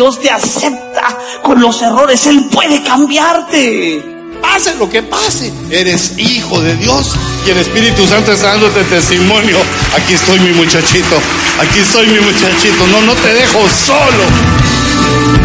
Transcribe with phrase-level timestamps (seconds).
[0.00, 2.26] Dios te acepta con los errores.
[2.26, 4.02] Él puede cambiarte.
[4.40, 5.52] Pase lo que pase.
[5.68, 7.14] Eres hijo de Dios
[7.46, 9.58] y el Espíritu Santo está dándote testimonio.
[9.94, 11.20] Aquí estoy mi muchachito.
[11.60, 12.86] Aquí estoy mi muchachito.
[12.86, 15.39] No, no te dejo solo.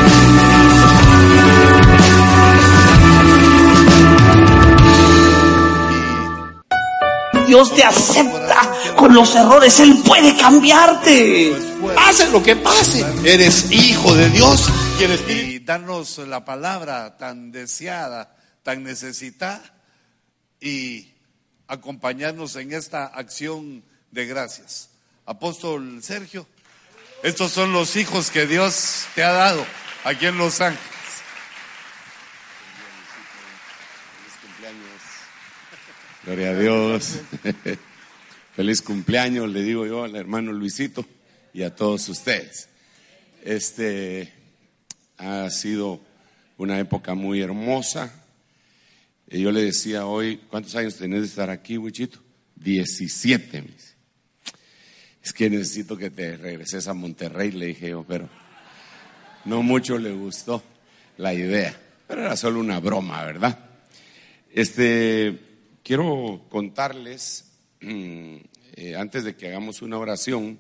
[7.46, 9.80] Dios te acepta con los errores.
[9.80, 11.54] Él puede cambiarte.
[11.94, 13.06] Pase lo que pase.
[13.24, 15.52] Eres hijo de Dios y el Espíritu.
[15.52, 19.62] Y darnos la palabra tan deseada, tan necesitada
[20.60, 21.14] y
[21.68, 24.90] acompañarnos en esta acción de gracias.
[25.26, 26.48] Apóstol Sergio,
[27.24, 29.66] estos son los hijos que Dios te ha dado
[30.04, 30.95] aquí en Los Ángeles.
[36.26, 37.20] Gloria a Dios.
[38.56, 41.06] Feliz cumpleaños, le digo yo al hermano Luisito
[41.54, 42.68] y a todos ustedes.
[43.44, 44.34] Este
[45.20, 46.02] ha sido
[46.58, 48.12] una época muy hermosa.
[49.30, 52.18] Y yo le decía hoy, ¿cuántos años tenés de estar aquí, Wichito?
[52.56, 53.64] 17.
[55.22, 58.28] Es que necesito que te regreses a Monterrey, le dije yo, pero
[59.46, 60.64] no mucho le gustó
[61.18, 61.80] la idea.
[62.08, 63.60] Pero era solo una broma, ¿verdad?
[64.52, 65.45] Este,
[65.86, 67.46] quiero contarles,
[67.80, 70.60] eh, antes de que hagamos una oración,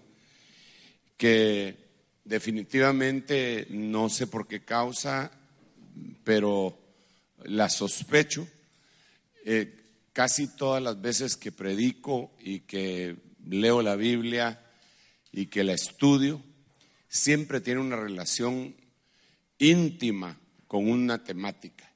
[1.17, 1.75] que
[2.23, 5.31] definitivamente no sé por qué causa,
[6.23, 6.77] pero
[7.43, 8.47] la sospecho.
[9.45, 9.81] Eh,
[10.13, 13.15] casi todas las veces que predico y que
[13.47, 14.61] leo la Biblia
[15.31, 16.39] y que la estudio,
[17.09, 18.75] siempre tiene una relación
[19.57, 20.37] íntima
[20.67, 21.91] con una temática.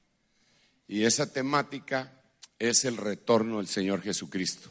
[0.88, 2.19] Y esa temática
[2.60, 4.70] es el retorno del Señor Jesucristo.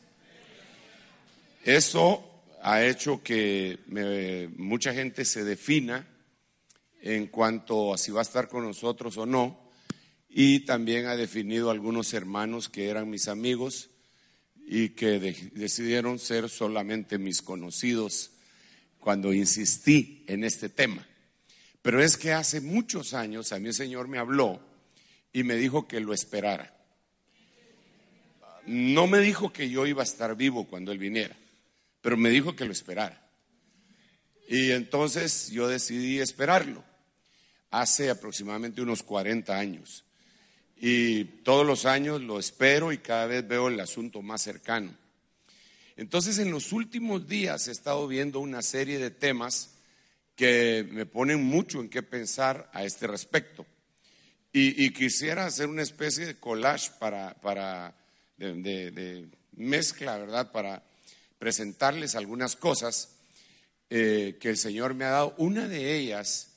[1.64, 2.24] Eso
[2.62, 3.78] ha hecho que
[4.56, 6.06] mucha gente se defina
[7.00, 9.58] en cuanto a si va a estar con nosotros o no,
[10.28, 13.88] y también ha definido algunos hermanos que eran mis amigos
[14.66, 15.18] y que
[15.54, 18.32] decidieron ser solamente mis conocidos
[18.98, 21.06] cuando insistí en este tema.
[21.80, 24.60] Pero es que hace muchos años a mí el Señor me habló
[25.32, 26.77] y me dijo que lo esperara.
[28.68, 31.34] No me dijo que yo iba a estar vivo cuando Él viniera,
[32.02, 33.26] pero me dijo que lo esperara.
[34.46, 36.84] Y entonces yo decidí esperarlo
[37.70, 40.04] hace aproximadamente unos 40 años.
[40.76, 44.94] Y todos los años lo espero y cada vez veo el asunto más cercano.
[45.96, 49.70] Entonces en los últimos días he estado viendo una serie de temas
[50.36, 53.66] que me ponen mucho en qué pensar a este respecto.
[54.52, 57.94] Y, quisiera hacer una especie de collage para, para
[58.38, 60.52] de, mezcla, ¿verdad?
[60.52, 60.82] Para
[61.38, 63.16] presentarles algunas cosas
[63.90, 65.34] eh, que el Señor me ha dado.
[65.38, 66.52] Una de ellas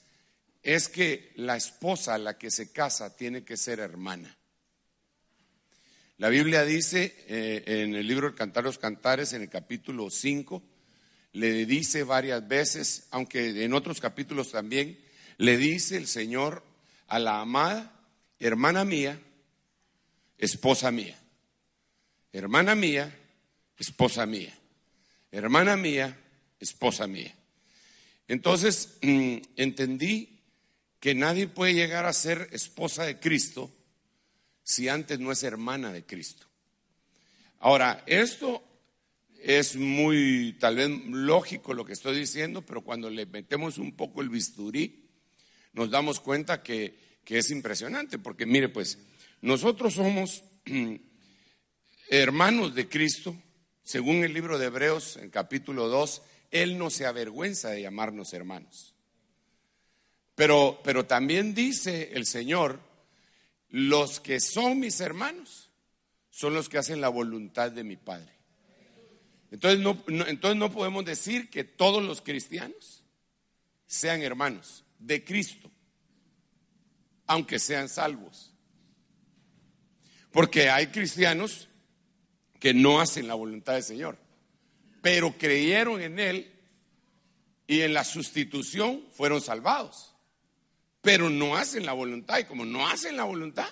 [0.64, 4.38] es que la esposa a la que se casa tiene que ser hermana.
[6.18, 10.62] La Biblia dice eh, en el libro del Cantar los Cantares, en el capítulo 5,
[11.34, 15.00] le dice varias veces, aunque en otros capítulos también,
[15.38, 16.64] le dice el Señor
[17.08, 18.00] a la amada,
[18.40, 19.20] hermana mía,
[20.38, 21.21] esposa mía.
[22.34, 23.14] Hermana mía,
[23.78, 24.58] esposa mía.
[25.32, 26.18] Hermana mía,
[26.60, 27.36] esposa mía.
[28.28, 30.40] Entonces mm, entendí
[31.00, 33.72] que nadie puede llegar a ser esposa de Cristo
[34.64, 36.48] si antes no es hermana de Cristo.
[37.60, 38.64] Ahora, esto
[39.42, 44.22] es muy, tal vez lógico lo que estoy diciendo, pero cuando le metemos un poco
[44.22, 45.10] el bisturí,
[45.74, 49.00] nos damos cuenta que, que es impresionante, porque mire, pues,
[49.42, 50.44] nosotros somos
[52.12, 53.34] hermanos de Cristo,
[53.84, 56.22] según el libro de Hebreos, en capítulo 2,
[56.52, 58.94] Él no se avergüenza de llamarnos hermanos.
[60.36, 62.82] Pero, pero también dice el Señor,
[63.70, 65.70] los que son mis hermanos
[66.30, 68.34] son los que hacen la voluntad de mi Padre.
[69.50, 69.86] Entonces
[70.28, 73.04] entonces no podemos decir que todos los cristianos
[73.88, 75.72] sean hermanos de Cristo,
[77.26, 78.54] aunque sean salvos.
[80.32, 81.70] Porque hay cristianos
[82.62, 84.18] que no hacen la voluntad del Señor.
[85.02, 86.52] pero creyeron en Él
[87.66, 90.14] y en la sustitución fueron salvados.
[91.02, 93.68] Pero no hacen la voluntad y como no hacen la voluntad,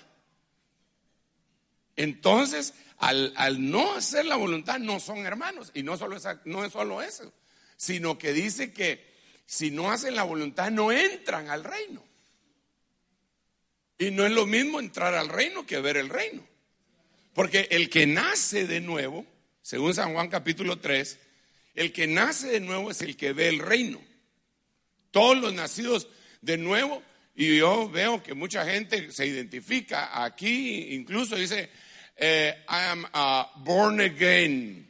[1.94, 3.32] entonces al,
[3.70, 5.70] no hacer la voluntad no son hermanos.
[5.72, 7.32] Y no solo, no es solo eso,
[7.76, 9.08] sino que dice que
[9.46, 12.02] si no hacen la voluntad no entran al reino.
[13.98, 16.42] Y no es lo mismo entrar al reino que ver el reino.
[17.40, 19.24] Porque el que nace de nuevo,
[19.62, 21.18] según San Juan capítulo 3,
[21.74, 23.98] el que nace de nuevo es el que ve el reino.
[25.10, 26.06] Todos los nacidos
[26.42, 27.02] de nuevo,
[27.34, 31.70] y yo veo que mucha gente se identifica aquí, incluso dice,
[32.14, 34.86] eh, I am a born again.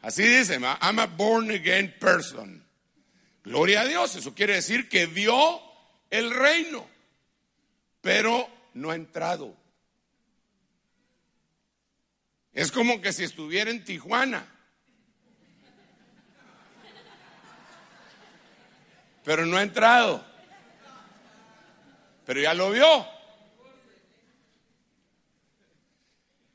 [0.00, 2.64] Así dice, I'm a born again person.
[3.44, 5.60] Gloria a Dios, eso quiere decir que vio
[6.08, 6.88] el reino
[8.00, 9.65] pero no ha entrado.
[12.56, 14.50] Es como que si estuviera en Tijuana.
[19.22, 20.26] Pero no ha entrado.
[22.24, 23.06] Pero ya lo vio.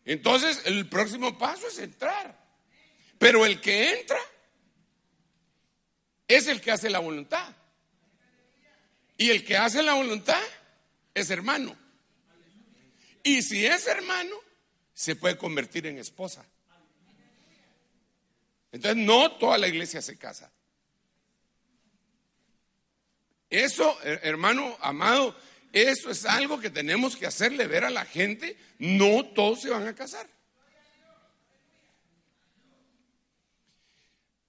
[0.04, 2.36] Entonces el próximo paso es entrar.
[3.20, 4.20] Pero el que entra
[6.28, 7.56] es el que hace la voluntad.
[9.18, 10.42] Y el que hace la voluntad
[11.14, 11.78] es hermano.
[13.22, 14.36] Y si es hermano,
[14.94, 16.46] se puede convertir en esposa.
[18.72, 20.52] Entonces no toda la iglesia se casa.
[23.50, 25.36] Eso, hermano amado,
[25.74, 28.58] eso es algo que tenemos que hacerle ver a la gente.
[28.80, 30.28] No todos se van a casar.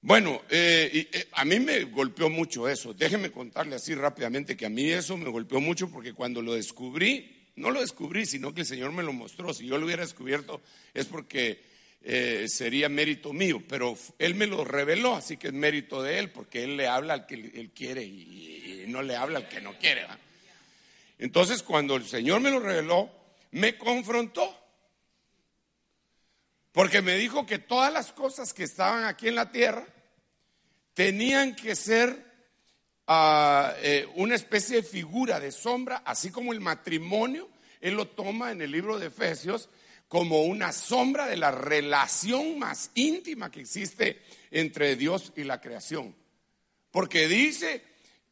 [0.05, 2.93] Bueno, eh, eh, a mí me golpeó mucho eso.
[2.93, 7.42] Déjeme contarle así rápidamente que a mí eso me golpeó mucho porque cuando lo descubrí,
[7.57, 9.53] no lo descubrí, sino que el Señor me lo mostró.
[9.53, 10.63] Si yo lo hubiera descubierto
[10.95, 11.63] es porque
[12.03, 16.31] eh, sería mérito mío, pero Él me lo reveló, así que es mérito de Él
[16.31, 19.79] porque Él le habla al que Él quiere y, no le habla al que no
[19.79, 20.07] quiere.
[21.19, 23.11] Entonces, cuando el Señor me lo reveló,
[23.53, 24.59] me confrontó.
[26.73, 29.87] Porque me dijo que todas las cosas que estaban aquí en la tierra
[30.95, 32.32] tenían que ser
[33.83, 37.49] eh, una especie de figura de sombra, así como el matrimonio,
[37.81, 39.69] él lo toma en el libro de Efesios
[40.09, 44.21] como una sombra de la relación más íntima que existe
[44.51, 46.15] entre Dios y la creación.
[46.91, 47.83] Porque dice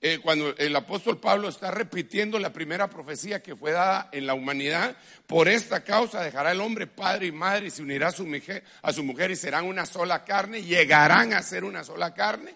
[0.03, 4.33] eh, cuando el apóstol Pablo está repitiendo la primera profecía que fue dada en la
[4.33, 4.97] humanidad,
[5.27, 8.65] por esta causa dejará el hombre padre y madre y se unirá a su, mujer,
[8.81, 12.55] a su mujer y serán una sola carne, llegarán a ser una sola carne.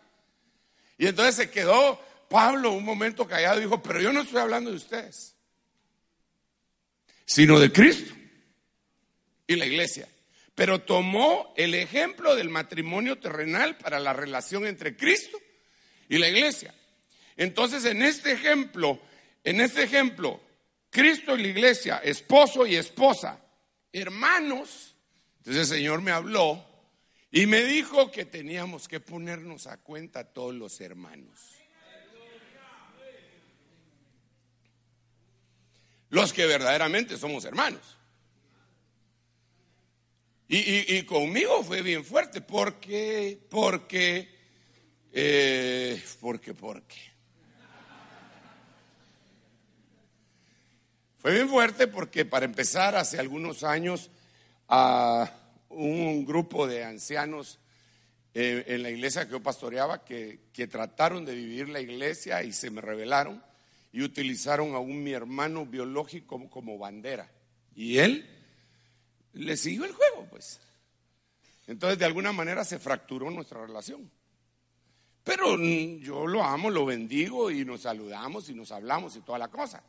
[0.97, 4.77] Y entonces se quedó Pablo un momento callado dijo, pero yo no estoy hablando de
[4.77, 5.37] ustedes,
[7.25, 8.15] sino de Cristo
[9.47, 10.09] y la iglesia.
[10.55, 15.39] Pero tomó el ejemplo del matrimonio terrenal para la relación entre Cristo
[16.09, 16.73] y la iglesia.
[17.37, 19.01] Entonces, en este ejemplo,
[19.43, 20.41] en este ejemplo,
[20.91, 23.45] Cristo y la iglesia, esposo y esposa,
[23.93, 24.95] hermanos,
[25.39, 26.65] entonces el Señor me habló
[27.33, 31.54] y me dijo que teníamos que ponernos a cuenta todos los hermanos.
[36.15, 37.99] Los que verdaderamente somos hermanos.
[40.47, 44.29] Y, conmigo fue bien fuerte porque, porque,
[45.13, 47.01] eh, porque, porque.
[51.19, 54.09] Fue bien fuerte porque para empezar, hace algunos años,
[54.69, 55.29] a
[55.69, 57.59] un grupo de ancianos
[58.35, 60.39] eh, en la iglesia que yo pastoreaba que,
[60.71, 63.43] trataron de vivir la iglesia y se me rebelaron
[63.95, 67.31] y utilizaron a un mi hermano biológico como, bandera.
[67.77, 68.29] Y él
[69.35, 70.61] le siguió el juego, pues.
[71.69, 74.11] Entonces, de alguna manera se fracturó nuestra relación.
[75.23, 79.39] Pero mm, yo lo amo, lo bendigo y nos saludamos y nos hablamos y toda
[79.39, 79.81] la cosa.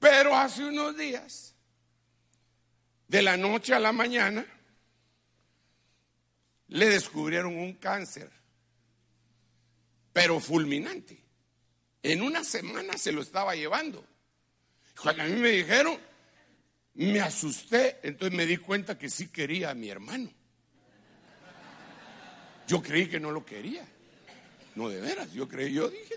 [0.00, 1.54] Pero hace unos días,
[3.06, 4.44] de la noche a la mañana,
[6.66, 8.28] le descubrieron un cáncer,
[10.12, 11.27] pero fulminante.
[12.08, 14.02] En una semana se lo estaba llevando.
[15.02, 15.98] Cuando a mí me dijeron,
[16.94, 20.32] me asusté, entonces me di cuenta que sí quería a mi hermano.
[22.66, 23.86] Yo creí que no lo quería.
[24.74, 26.14] No, de veras, yo creí, yo dije,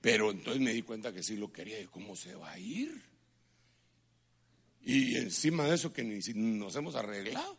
[0.00, 3.00] pero entonces me di cuenta que sí lo quería y cómo se va a ir.
[4.82, 7.56] Y encima de eso que ni nos hemos arreglado.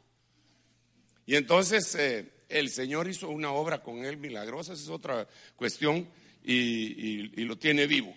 [1.25, 6.09] Y entonces eh, el Señor hizo una obra con él milagrosa, esa es otra cuestión,
[6.47, 8.15] y, lo tiene vivo.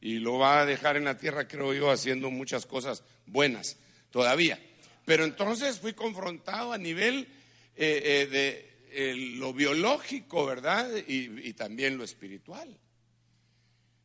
[0.00, 3.78] Y lo va a dejar en la tierra, creo yo, haciendo muchas cosas buenas
[4.10, 4.58] todavía.
[5.04, 7.28] Pero entonces fui confrontado a nivel
[7.76, 10.90] eh, de lo biológico, ¿verdad?
[11.06, 12.76] y también lo espiritual.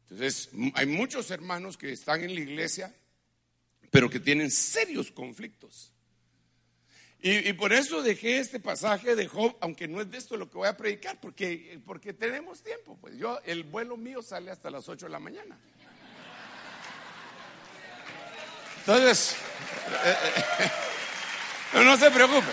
[0.09, 2.93] Entonces, hay muchos hermanos que están en la iglesia,
[3.89, 5.94] pero que tienen serios conflictos.
[7.27, 10.59] Y, por eso dejé este pasaje de Job, aunque no es de esto lo que
[10.59, 12.99] voy a predicar, porque, porque tenemos tiempo.
[13.01, 15.57] Pues yo, el vuelo mío sale hasta las 8 de la mañana.
[18.77, 19.37] Entonces,
[20.05, 20.15] eh,
[21.73, 22.51] eh, no, se preocupe.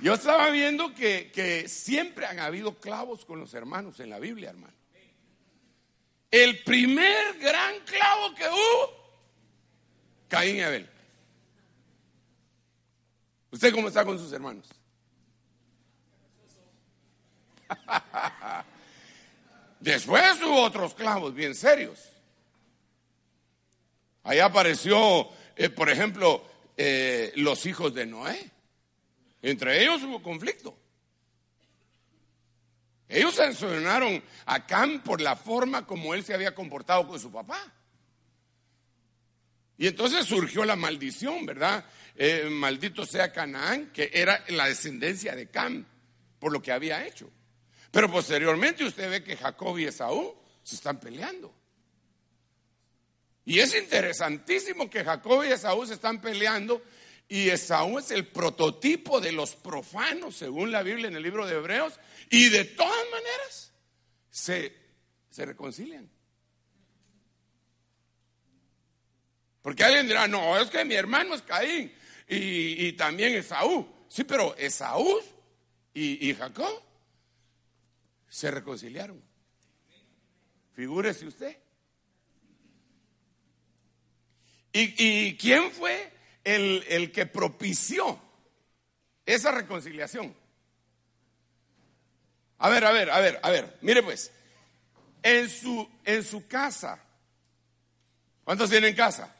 [0.00, 4.50] Yo estaba viendo que, que, siempre han habido clavos con los hermanos en la Biblia,
[4.50, 4.74] hermano.
[6.32, 9.05] El primer gran clavo que hubo
[10.28, 10.88] Caín y Abel.
[13.50, 14.68] ¿Usted cómo está con sus hermanos?
[19.80, 22.00] Después hubo otros clavos bien serios.
[24.24, 26.44] Ahí apareció, eh, por ejemplo,
[26.76, 28.50] eh, los hijos de Noé.
[29.42, 30.76] Entre ellos hubo conflicto.
[33.08, 37.72] Ellos sancionaron a Cam por la forma como él se había comportado con su papá.
[39.78, 41.84] Y entonces surgió la maldición, ¿verdad?
[42.14, 45.86] Eh, maldito sea Canaán, que era la descendencia de Cam,
[46.38, 47.30] por lo que había hecho.
[47.90, 51.54] Pero posteriormente usted ve que Jacob y Esaú se están peleando.
[53.44, 56.82] Y es interesantísimo que Jacob y Esaú se están peleando
[57.28, 61.56] y Esaú es el prototipo de los profanos, según la Biblia en el libro de
[61.56, 61.94] Hebreos,
[62.30, 63.72] y de todas maneras
[64.30, 64.74] se,
[65.30, 66.15] se reconcilian.
[69.66, 71.92] Porque alguien dirá, no, es que mi hermano es Caín
[72.28, 73.84] y, también Esaú.
[74.06, 75.18] Sí, pero Esaú
[75.92, 76.84] y, Jacob
[78.28, 79.20] se reconciliaron.
[80.72, 81.58] Figúrese usted.
[84.72, 86.12] ¿Y, quién fue
[86.44, 88.20] el, el, que propició
[89.24, 90.32] esa reconciliación?
[92.58, 94.30] A ver, a ver, a ver, a ver, mire pues,
[95.24, 97.02] en su, en su casa,
[98.44, 99.32] ¿cuántos tienen casa?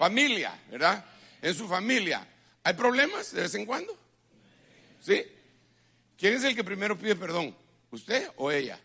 [0.00, 1.04] Familia, ¿verdad?
[1.42, 2.26] En su familia.
[2.64, 3.94] ¿Hay problemas de vez en cuando?
[4.98, 5.22] ¿Sí?
[6.16, 7.54] ¿Quién es el que primero pide perdón?
[7.90, 8.80] ¿Usted o ella?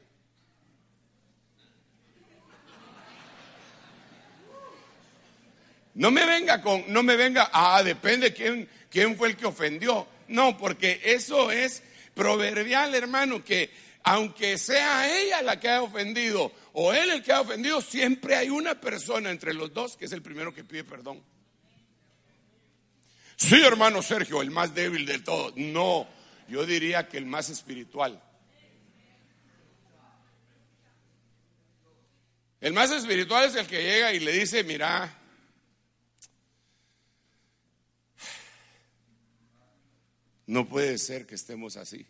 [5.94, 10.06] No me venga con, no me venga, ah, depende quién, quién fue el que ofendió.
[10.28, 11.82] No, porque eso es
[12.14, 13.72] proverbial, hermano, que
[14.04, 18.50] aunque sea ella la que ha ofendido o él el que ha ofendido, siempre hay
[18.50, 21.24] una persona entre los dos que es el primero que pide perdón.
[23.38, 25.54] Sí, hermano Sergio, el más débil de todos.
[25.56, 26.06] No,
[26.50, 28.22] yo diría que el más espiritual.
[32.60, 35.18] El más espiritual es el que llega y le dice, mira,
[40.46, 42.06] no puede ser que estemos así.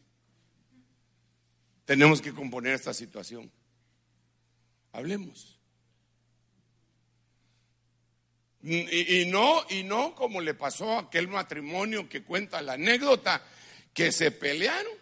[1.86, 3.51] Tenemos que componer esta situación.
[4.95, 5.59] Hablemos.
[8.63, 13.43] Y, no, y no como le pasó a aquel matrimonio que cuenta la anécdota,
[13.93, 14.93] que se pelearon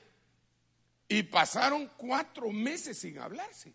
[1.07, 3.71] y pasaron cuatro meses sin hablarse.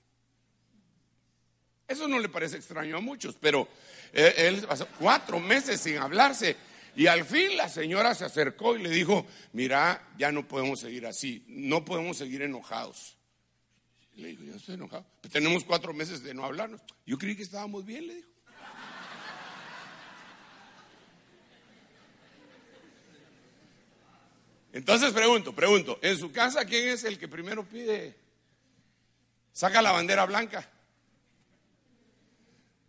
[1.86, 3.66] Eso no le parece extraño a muchos, pero
[4.12, 6.56] él, él pasó cuatro meses sin hablarse
[6.94, 11.06] y al fin la señora se acercó y le dijo, mira, ya no podemos seguir
[11.06, 13.17] así, no podemos seguir enojados.
[14.18, 15.06] Le dijo, yo estoy enojado.
[15.30, 16.80] tenemos cuatro meses de no hablarnos.
[17.06, 18.28] Yo creí que estábamos bien, le dijo.
[24.72, 28.16] Entonces pregunto, pregunto, ¿en su casa quién es el que primero pide?
[29.52, 30.68] Saca la bandera blanca.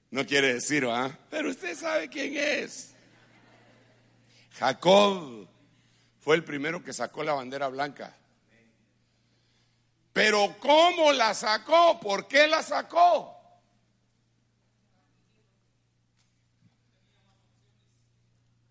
[0.09, 1.15] No quiere decir, ¿ah?
[1.29, 2.95] Pero usted sabe quién es.
[4.53, 5.47] Jacob
[6.19, 8.15] fue el primero que sacó la bandera blanca.
[10.19, 11.97] Pero ¿cómo la sacó?
[11.97, 13.41] ¿Por qué la sacó?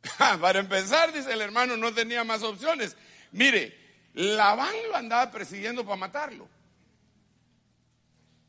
[0.18, 2.98] Para empezar, dice el hermano, no tenía más opciones.
[3.32, 3.74] Mire,
[4.12, 6.46] Labán lo andaba persiguiendo para matarlo.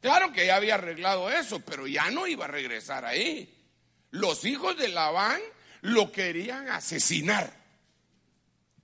[0.01, 3.65] Claro que ya había arreglado eso, pero ya no iba a regresar ahí.
[4.11, 5.39] Los hijos de Labán
[5.79, 7.49] lo querían asesinar.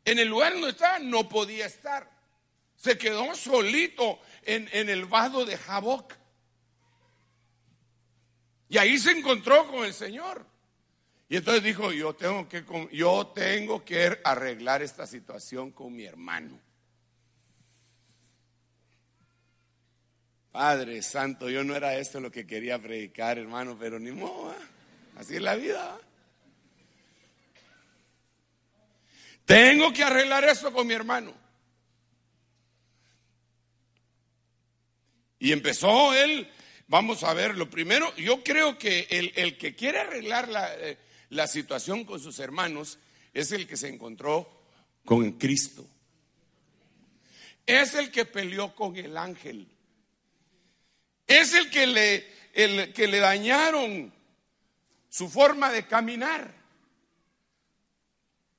[0.06, 2.15] En el lugar donde estaba no podía estar.
[2.86, 6.14] Se quedó solito en, el vado de Jaboc.
[8.70, 10.46] Y ahí se encontró con el Señor.
[11.28, 16.62] Y entonces dijo, yo tengo que, yo tengo que arreglar esta situación con mi hermano.
[20.52, 24.54] Padre Santo, yo no era esto lo que quería predicar, hermano, pero ni modo,
[25.16, 26.00] así es la vida.
[29.44, 31.45] Tengo que arreglar esto con mi hermano.
[35.46, 36.50] Y empezó él,
[36.88, 40.98] vamos a ver, lo primero, yo creo que el, que quiere arreglar la, eh,
[41.30, 42.98] la situación con sus hermanos
[43.32, 44.50] es el que se encontró
[45.06, 45.86] con Cristo.
[47.64, 49.68] Es el que peleó con el ángel.
[51.28, 54.12] Es el que le, que le dañaron
[55.10, 56.56] su forma de caminar.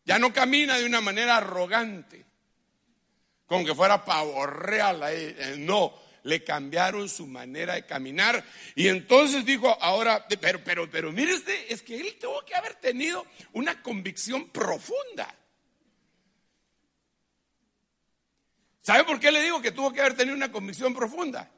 [0.04, 2.24] Ya no camina de una manera arrogante,
[3.44, 5.00] como que fuera pavo real.
[5.08, 8.44] Eh, no, le cambiaron su manera de caminar.
[8.74, 12.74] Y entonces dijo, ahora, pero, pero, pero mire usted, es que él tuvo que haber
[12.74, 15.32] tenido una convicción profunda.
[18.82, 21.50] ¿Sabe por qué le digo que tuvo que haber tenido una convicción profunda?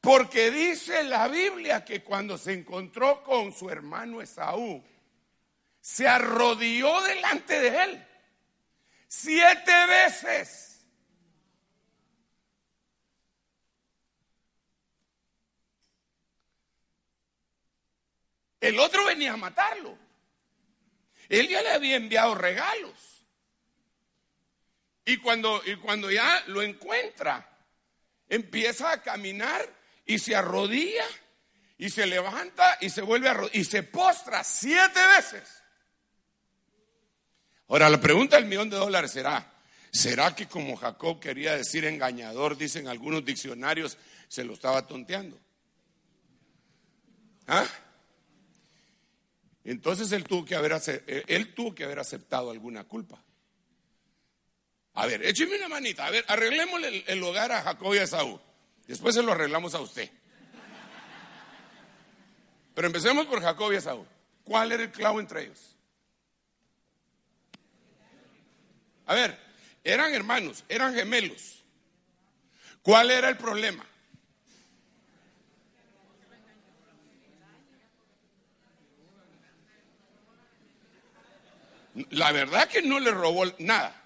[0.00, 4.84] Porque dice la Biblia que cuando se encontró con su hermano Esaú,
[5.80, 8.06] se arrodilló delante de él
[9.08, 10.75] siete veces.
[18.66, 19.96] El otro venía a matarlo.
[21.28, 23.24] Él ya le había enviado regalos.
[25.04, 27.48] Y cuando, y cuando ya lo encuentra,
[28.28, 29.64] empieza a caminar
[30.04, 31.06] y se arrodilla
[31.78, 35.62] y se levanta y se vuelve a y se postra siete veces.
[37.68, 39.48] Ahora la pregunta del millón de dólares será,
[39.92, 43.96] ¿será que como Jacob quería decir engañador, dicen algunos diccionarios,
[44.26, 45.38] se lo estaba tonteando?
[47.46, 47.64] ¿Ah?
[49.66, 50.80] Entonces él tuvo que haber,
[51.26, 53.20] él tuvo que haber aceptado alguna culpa.
[54.94, 56.06] A ver, écheme una manita.
[56.06, 58.40] A ver, arreglemos el, hogar a Jacob y a Saúl.
[58.86, 60.08] Después se lo arreglamos a usted.
[62.76, 64.06] Pero empecemos por Jacob y Saúl.
[64.44, 65.76] ¿Cuál era el clavo entre ellos?
[69.06, 69.36] A ver,
[69.82, 71.64] eran hermanos, eran gemelos.
[72.82, 73.84] ¿Cuál era el problema?
[82.10, 84.02] La verdad que no le robó nada.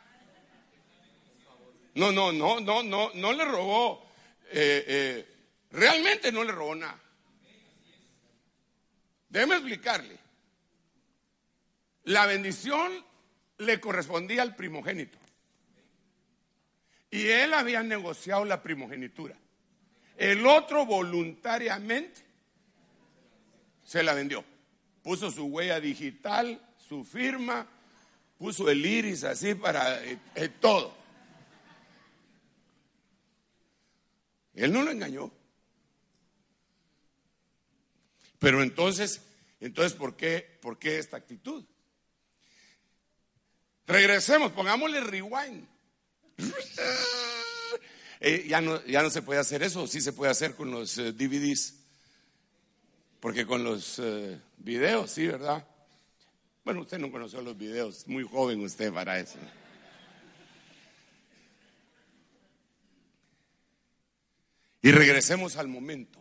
[1.94, 4.06] No, no, no, no, no, no le robó.
[4.52, 5.34] Eh, eh,
[5.72, 6.98] realmente no le robó nada.
[9.28, 10.18] Déjeme explicarle.
[12.04, 13.04] La bendición
[13.58, 15.18] le correspondía al primogénito.
[17.10, 19.36] Y él había negociado la primogenitura.
[20.16, 22.22] El otro voluntariamente
[23.84, 24.44] se la vendió.
[25.02, 27.66] Puso su huella digital, su firma,
[28.40, 30.94] puso el iris así para eh, todo.
[34.54, 35.30] Él no lo engañó.
[38.38, 39.20] Pero entonces,
[39.60, 41.66] entonces, ¿por qué, por qué esta actitud?
[43.86, 45.68] Regresemos, pongámosle rewind.
[48.22, 50.98] Eh, ya, no, ya no se puede hacer eso, sí se puede hacer con los
[50.98, 51.76] eh, DVDs.
[53.18, 55.66] Porque con los eh, videos, sí, ¿verdad?
[56.64, 59.38] Bueno, usted no conoció los videos, muy joven usted para eso.
[64.82, 66.18] Y regresemos al momento.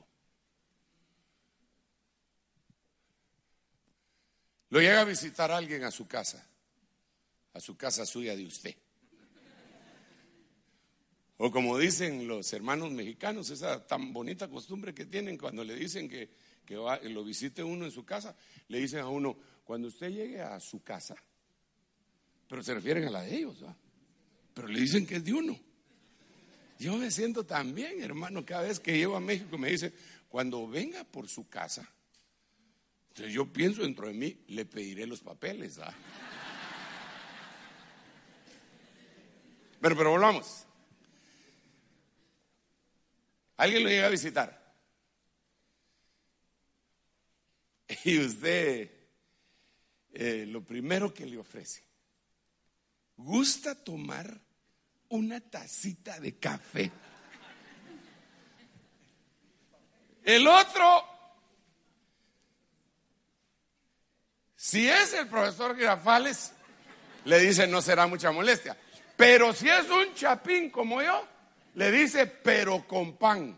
[4.70, 6.46] Lo llega a visitar alguien a su casa,
[7.54, 8.76] a su casa suya de usted.
[11.38, 16.10] O como dicen los hermanos mexicanos, esa tan bonita costumbre que tienen cuando le dicen
[16.10, 16.30] que,
[17.04, 18.36] lo visite uno en su casa,
[18.68, 19.38] le dicen a uno,
[19.70, 21.16] cuando usted llegue a su casa,
[22.48, 23.64] pero se refieren a la de ellos,
[24.52, 25.60] pero le dicen que es de uno.
[26.80, 29.94] Yo me siento tan bien, hermano, cada vez que llego a México me dice,
[30.28, 31.88] cuando venga por su casa,
[33.10, 35.78] entonces yo pienso dentro de mí, le pediré los papeles.
[35.78, 35.94] ¿ah?
[39.80, 40.66] Pero, pero volvamos.
[43.56, 44.74] Alguien lo llega a visitar.
[48.04, 48.99] Y usted,
[50.22, 51.82] eh, lo primero que le ofrece,
[53.16, 54.38] gusta tomar
[55.08, 56.92] una tacita de café.
[60.22, 61.06] El otro,
[64.58, 66.52] si es el profesor Girafales,
[67.24, 68.76] le dice no será mucha molestia.
[69.16, 71.26] Pero si es un chapín como yo,
[71.76, 73.58] le dice pero con pan.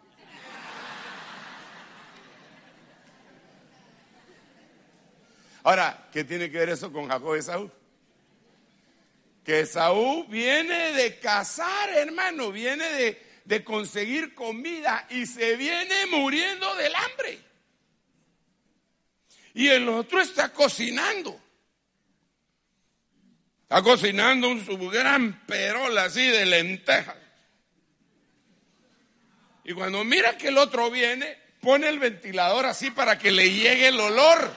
[5.63, 7.71] Ahora, ¿qué tiene que ver eso con Jacob y Saúl?
[9.43, 16.75] que Saúl viene de cazar, hermano, viene de, de conseguir comida y se viene muriendo
[16.75, 17.39] del hambre.
[19.53, 21.39] Y el otro está cocinando.
[23.63, 27.15] Está cocinando un su gran perola así de lentejas.
[29.63, 33.87] Y cuando mira que el otro viene, pone el ventilador así para que le llegue
[33.87, 34.51] el olor.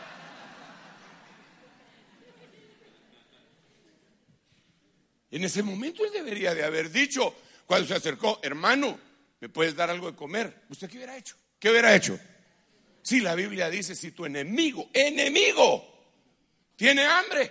[5.34, 7.34] En ese momento él debería de haber dicho,
[7.66, 8.96] cuando se acercó, hermano,
[9.40, 10.62] ¿me puedes dar algo de comer?
[10.68, 11.34] ¿Usted qué hubiera hecho?
[11.58, 12.16] ¿Qué hubiera hecho?
[13.02, 16.06] Si la Biblia dice, si tu enemigo, enemigo,
[16.76, 17.50] tiene hambre,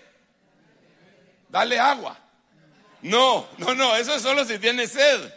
[1.49, 2.17] dale agua.
[3.01, 5.19] No, no, no, eso es solo si tiene sed.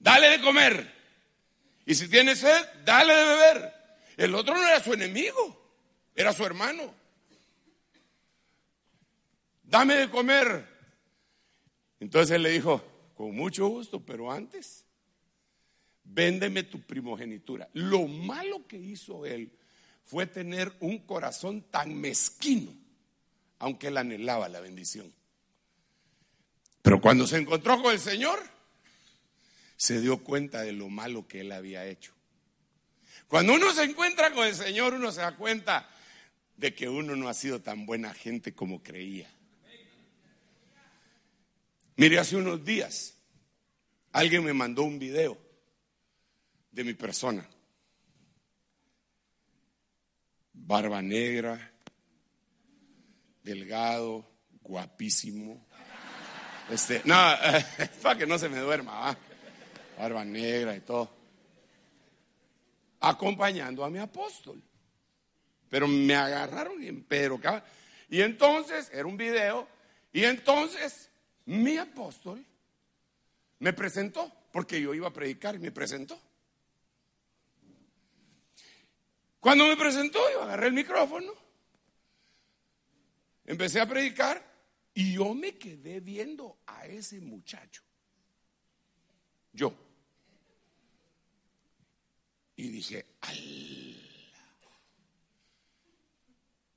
[0.00, 0.94] Dale de comer.
[1.86, 3.74] Y si tiene sed, dale de beber.
[4.16, 5.72] El otro no era su enemigo,
[6.16, 6.92] era su hermano.
[9.68, 10.66] Dame de comer.
[12.00, 12.82] Entonces él le dijo,
[13.14, 14.84] con mucho gusto, pero antes,
[16.04, 17.68] véndeme tu primogenitura.
[17.74, 19.52] Lo malo que hizo él
[20.04, 22.72] fue tener un corazón tan mezquino
[23.58, 25.12] aunque él anhelaba la bendición.
[26.82, 28.38] Pero cuando se encontró con el Señor,
[29.76, 32.12] se dio cuenta de lo malo que él había hecho.
[33.26, 35.90] Cuando uno se encuentra con el Señor, uno se da cuenta
[36.56, 39.28] de que uno no ha sido tan buena gente como creía.
[41.98, 43.18] Mire, hace unos días
[44.12, 45.36] alguien me mandó un video
[46.70, 47.44] de mi persona.
[50.52, 51.72] Barba negra,
[53.42, 54.24] delgado,
[54.62, 55.66] guapísimo.
[56.70, 57.16] Este, no,
[58.02, 59.18] para que no se me duerma,
[59.98, 61.10] barba negra y todo.
[63.00, 64.62] Acompañando a mi apóstol.
[65.68, 67.40] Pero me agarraron en Pedro.
[68.08, 69.66] Y entonces, era un video,
[70.12, 71.07] y entonces
[71.48, 72.44] mi apóstol
[73.58, 76.18] me presentó, porque yo iba a predicar y me presentó.
[79.40, 81.48] Cuando me presentó, yo agarré el micrófono
[83.48, 84.44] Empecé a predicar
[84.92, 87.82] y yo me quedé viendo a ese muchacho.
[89.54, 89.72] Yo.
[92.56, 93.38] Y dije, ¡Ala!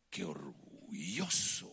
[0.09, 1.70] ¡Qué orgulloso!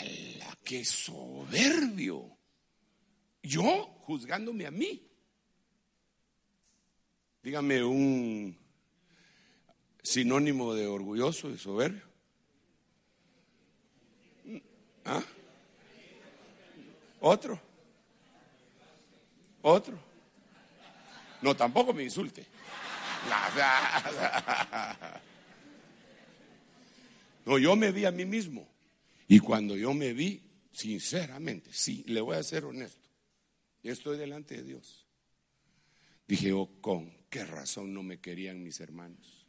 [0.00, 0.56] ¡Ala!
[0.64, 2.36] ¡Qué soberbio!
[3.42, 5.06] Yo juzgándome a mí.
[7.42, 8.56] Dígame un
[10.02, 12.02] sinónimo de orgulloso y soberbio.
[15.04, 15.22] ¿Ah?
[17.20, 17.60] Otro.
[19.62, 19.98] Otro.
[21.42, 22.46] No, tampoco me insulte.
[27.46, 28.69] No, yo me vi a mí mismo.
[29.30, 33.08] Y cuando yo me vi, sinceramente, sí, le voy a ser honesto.
[33.80, 35.06] Estoy delante de Dios.
[36.26, 39.46] Dije, oh, con qué razón no me querían mis hermanos.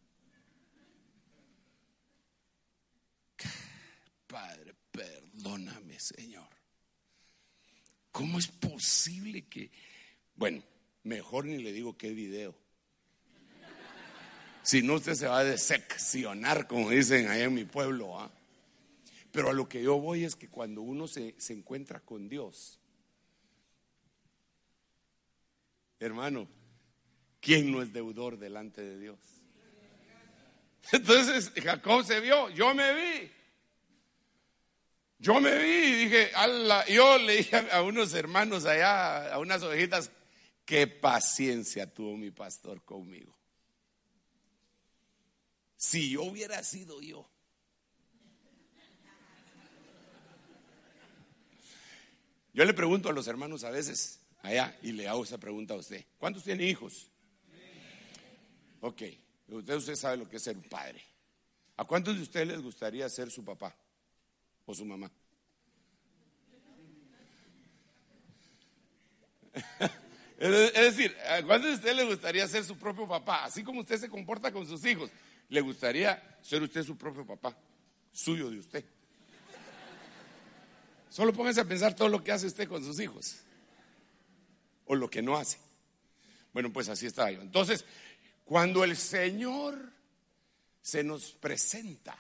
[4.28, 6.50] Padre, perdóname, Señor.
[8.12, 9.72] ¿Cómo es posible que...
[10.36, 10.62] Bueno,
[11.06, 12.56] mejor ni le digo qué video.
[14.62, 18.20] Si no, usted se va a decepcionar, como dicen allá en mi pueblo.
[18.20, 18.32] ¿ah?
[19.32, 22.80] Pero a lo que yo voy es que cuando uno se, se encuentra con Dios,
[26.00, 26.48] hermano,
[27.40, 29.20] ¿quién no es deudor delante de Dios?
[30.92, 33.32] Entonces Jacob se vio, yo me vi.
[35.20, 36.32] Yo me vi y dije,
[36.90, 40.10] yo le dije a unos hermanos allá, a unas ovejitas,
[40.66, 43.38] qué paciencia tuvo mi pastor conmigo.
[45.78, 47.30] Si yo hubiera sido yo.
[52.54, 55.78] Yo le pregunto a los hermanos a veces, allá, y le hago esa pregunta a
[55.78, 56.06] usted.
[56.18, 57.10] ¿Cuántos tienen hijos?
[58.82, 59.04] Ok,
[59.48, 61.02] usted, usted sabe lo que es ser un padre.
[61.78, 63.76] ¿A cuántos de ustedes les gustaría ser su papá?
[64.66, 65.12] o su mamá.
[70.40, 73.44] Es decir, ¿a cuántos de ustedes le gustaría ser su propio papá?
[73.44, 75.12] Así como usted se comporta con sus hijos,
[75.50, 77.56] ¿le gustaría ser usted su propio papá?
[78.12, 78.84] Suyo de usted.
[81.12, 83.42] Solo pónganse a pensar todo lo que hace usted con sus hijos.
[84.86, 85.58] O lo que no hace.
[86.54, 87.42] Bueno, pues así está yo.
[87.42, 87.84] Entonces,
[88.46, 89.92] cuando el Señor
[90.82, 92.18] se nos presenta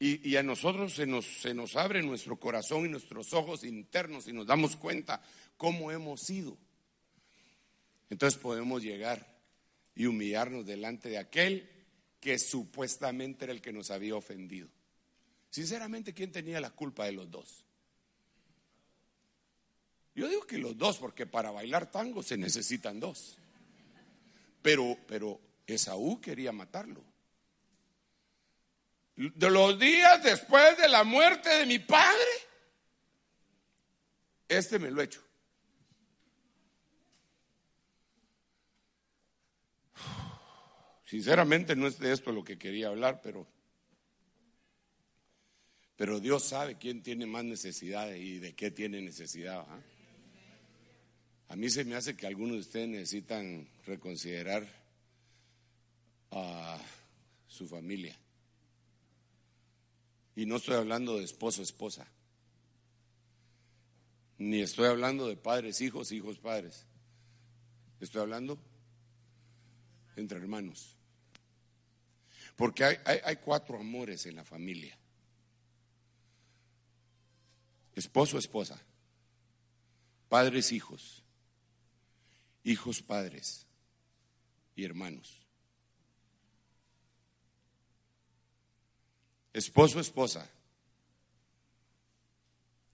[0.00, 4.32] y, a nosotros se nos, se nos abre nuestro corazón y nuestros ojos internos y
[4.32, 5.22] nos damos cuenta
[5.56, 6.58] cómo hemos sido.
[8.10, 9.38] Entonces podemos llegar
[9.94, 11.70] y humillarnos delante de aquel
[12.18, 14.68] que supuestamente era el que nos había ofendido.
[15.52, 17.64] Sinceramente, ¿quién tenía la culpa de los dos?
[20.16, 23.38] Yo digo que los dos, porque para bailar tango se necesitan dos.
[24.62, 27.04] Pero, pero Esaú quería matarlo
[29.16, 32.24] de los días después de la muerte de mi padre,
[34.48, 35.22] este me lo he hecho.
[41.04, 43.46] Sinceramente no es de esto lo que quería hablar, pero,
[46.02, 49.64] pero Dios sabe quién tiene más necesidad y de qué tiene necesidad.
[49.68, 49.80] ¿ah?
[51.50, 54.66] A mí se me hace que algunos de ustedes necesitan reconsiderar
[56.32, 56.80] a
[57.46, 58.18] su familia.
[60.34, 62.04] Y no estoy hablando de esposo, esposa.
[64.38, 66.84] Ni estoy hablando de padres, hijos, hijos, padres.
[68.00, 68.58] Estoy hablando
[70.16, 70.96] entre hermanos.
[72.56, 74.98] Porque hay, cuatro amores en la familia.
[77.94, 78.80] Esposo, esposa.
[80.28, 81.22] Padres, hijos.
[82.64, 83.66] Hijos, padres.
[84.74, 85.42] Y hermanos.
[89.52, 90.48] Esposo, esposa.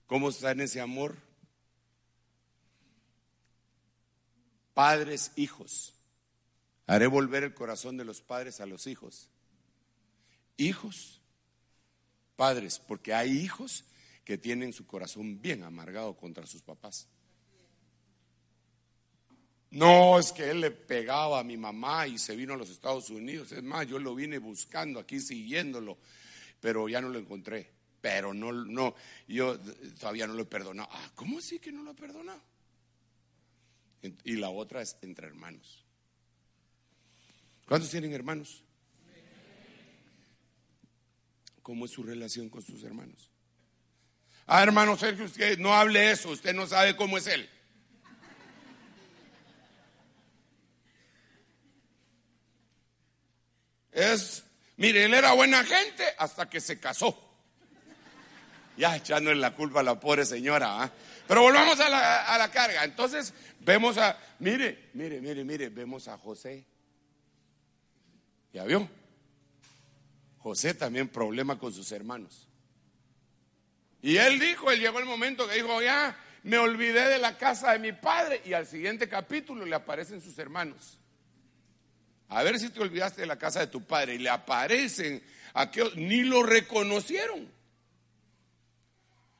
[0.07, 1.15] ¿Cómo está en ese amor?
[4.73, 5.93] Padres, hijos.
[6.87, 9.29] Haré volver el corazón de los padres a los hijos.
[10.57, 11.21] Hijos,
[12.35, 13.85] padres, porque hay hijos
[14.29, 17.07] que tienen su corazón bien amargado contra sus papás.
[19.71, 23.09] No, es que él le pegaba a mi mamá y se vino a los Estados
[23.09, 23.51] Unidos.
[23.53, 25.97] Es más, yo lo vine buscando aquí siguiéndolo
[26.59, 27.71] pero ya no lo encontré.
[28.01, 28.93] Pero no, no,
[29.27, 29.59] yo
[29.99, 30.87] todavía no lo he perdonado.
[30.91, 32.43] Ah, ¿cómo así que no lo he perdonado?
[34.25, 35.83] Y la otra es entre hermanos.
[37.65, 38.63] ¿Cuántos tienen hermanos?
[41.63, 43.31] ¿Cómo es su relación con sus hermanos?
[44.51, 47.49] Ah, hermano Sergio, usted no hable eso, usted no sabe cómo es él.
[53.91, 54.43] Es
[54.79, 57.15] Mire, él era buena gente hasta que se casó.
[58.77, 60.83] Ya echándole la culpa a la pobre señora.
[60.83, 60.91] ¿ah?
[61.27, 62.85] Pero volvamos a la, a la carga.
[62.85, 66.65] Entonces vemos a, mire, mire, mire, mire, vemos a José.
[68.53, 68.89] ¿Ya vio?
[70.37, 72.48] José también problema con sus hermanos.
[74.01, 77.73] Y él dijo, él llegó el momento que dijo, ya me olvidé de la casa
[77.73, 78.41] de mi padre.
[78.45, 80.97] Y al siguiente capítulo le aparecen sus hermanos.
[82.29, 85.21] A ver si te olvidaste de la casa de tu padre y le aparecen
[85.53, 87.51] aquellos, ni lo reconocieron.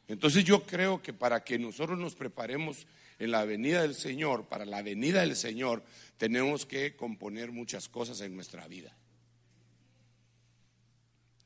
[0.08, 2.88] Entonces yo creo que para que nosotros nos preparemos
[3.20, 5.84] en la venida del Señor, para la venida del Señor,
[6.18, 8.98] tenemos que componer muchas cosas en nuestra vida.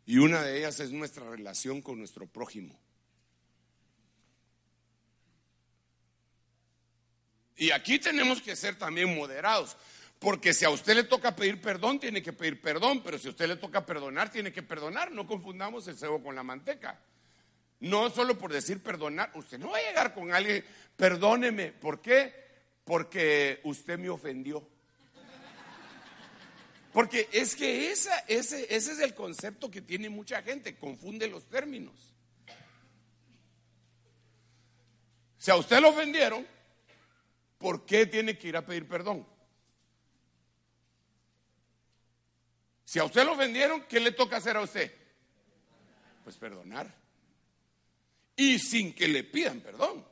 [0.06, 2.80] Y una de ellas es nuestra relación con nuestro prójimo.
[7.56, 9.76] Y aquí tenemos que ser también moderados.
[10.20, 13.32] Porque si a usted le toca pedir perdón, tiene que pedir perdón, pero si a
[13.32, 15.12] usted le toca perdonar, tiene que perdonar.
[15.12, 16.98] No confundamos el cebo con la manteca.
[17.82, 20.64] No solo por decir perdonar, usted no va a llegar con alguien,
[20.96, 21.74] perdóneme.
[21.74, 22.34] ¿Por qué?
[22.86, 24.66] Porque usted me ofendió.
[26.94, 31.44] Porque es que esa, ese, ese es el concepto que tiene mucha gente, confunde los
[31.50, 32.14] términos.
[35.38, 36.48] Si a usted lo ofendieron,
[37.64, 39.26] ¿por qué tiene que ir a pedir perdón?
[42.84, 44.94] Si a usted lo ofendieron, ¿qué le toca hacer a usted?
[46.26, 46.94] Pues perdonar.
[48.36, 50.06] Y sin que le pidan perdón.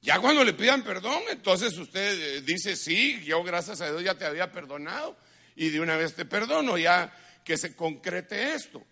[0.00, 4.14] Ya cuando le pidan perdón, entonces usted eh, dice, sí, yo gracias a Dios ya
[4.16, 5.16] te había perdonado
[5.56, 7.12] y de una vez te perdono, ya
[7.44, 8.86] que se concrete esto.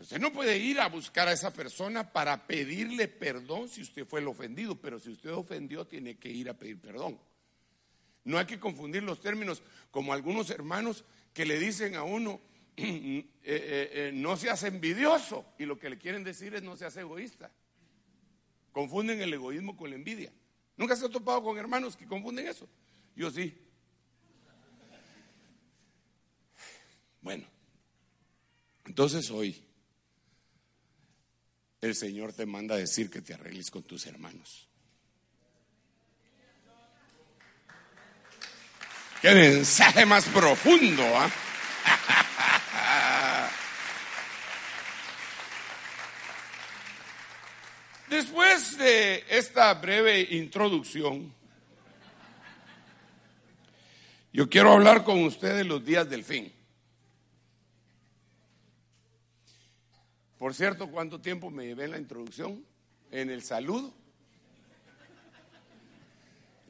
[0.00, 4.20] Usted no puede ir a buscar a esa persona para pedirle perdón si usted fue
[4.20, 7.18] el ofendido, pero si usted ofendió, tiene que ir a pedir perdón.
[8.24, 12.40] No hay que confundir los términos como algunos hermanos que le dicen a uno,
[12.76, 15.44] eh, eh, eh, no seas envidioso.
[15.58, 17.50] Y lo que le quieren decir es no seas egoísta.
[18.72, 20.32] Confunden el egoísmo con la envidia.
[20.78, 22.66] ¿Nunca se ha topado con hermanos que confunden eso?
[23.14, 23.54] Yo sí.
[27.20, 27.46] Bueno,
[28.86, 29.62] entonces hoy
[31.80, 34.66] el Señor te manda a decir que te arregles con tus hermanos.
[39.22, 41.02] Qué mensaje más profundo.
[41.14, 41.30] ¿ah?
[48.08, 51.34] Después de esta breve introducción,
[54.32, 56.50] yo quiero hablar con ustedes los días del fin.
[60.40, 62.64] Por cierto, ¿cuánto tiempo me llevé en la introducción?
[63.10, 63.92] En el saludo.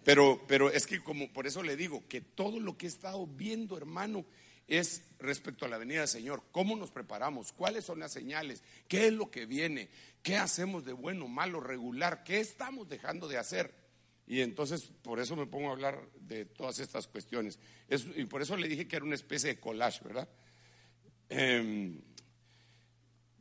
[0.03, 3.29] Pero, pero es que como por eso le digo que todo lo que he estado
[3.29, 4.27] viendo, hermano,
[4.67, 6.43] es respecto a la venida del Señor.
[6.51, 7.53] ¿Cómo nos preparamos?
[7.53, 8.65] ¿Cuáles son las señales?
[8.89, 9.89] ¿Qué es lo que viene?
[10.25, 12.25] ¿Qué hacemos de bueno, malo, regular?
[12.25, 13.73] ¿Qué estamos dejando de hacer?
[14.27, 17.61] Y entonces por eso me pongo a hablar de todas estas cuestiones.
[18.17, 20.29] y por eso le dije que era una especie de collage, ¿verdad?
[21.33, 22.01] Em,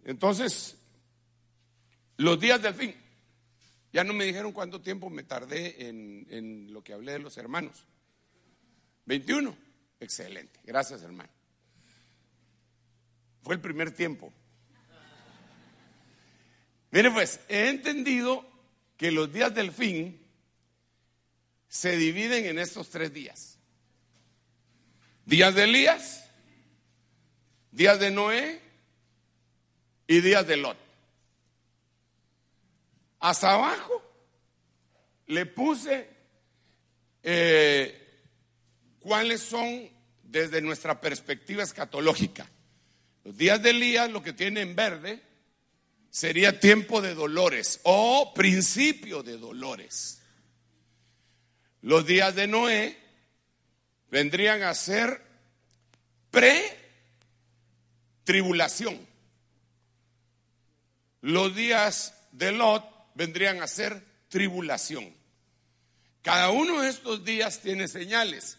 [0.05, 0.77] entonces,
[2.17, 2.95] los días del fin.
[3.91, 7.37] Ya no me dijeron cuánto tiempo me tardé en, en lo que hablé de los
[7.37, 7.85] hermanos.
[9.05, 9.57] 21.
[9.99, 10.59] Excelente.
[10.63, 11.29] Gracias, hermano.
[13.41, 14.31] Fue el primer tiempo.
[16.91, 18.47] Mire, pues, he entendido
[18.97, 20.21] que los días del fin
[21.67, 23.57] se dividen en estos tres días.
[25.25, 26.29] Días de Elías,
[27.71, 28.68] días de Noé
[30.09, 30.77] y días de Lot.
[33.19, 34.03] Hasta abajo
[35.27, 36.09] le puse
[37.21, 38.23] eh,
[38.99, 39.87] cuáles son
[40.23, 42.49] desde nuestra perspectiva escatológica.
[43.23, 45.21] Los días de Elías, lo que tiene en verde,
[46.09, 50.23] sería tiempo de dolores o principio de dolores.
[51.83, 52.97] Los días de Noé
[54.09, 55.21] vendrían a ser
[56.31, 59.08] pre-tribulación.
[61.21, 65.13] Los días de Lot vendrían a ser tribulación.
[66.21, 68.57] Cada uno de estos días tiene señales,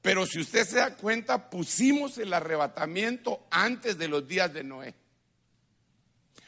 [0.00, 4.94] pero si usted se da cuenta, pusimos el arrebatamiento antes de los días de Noé.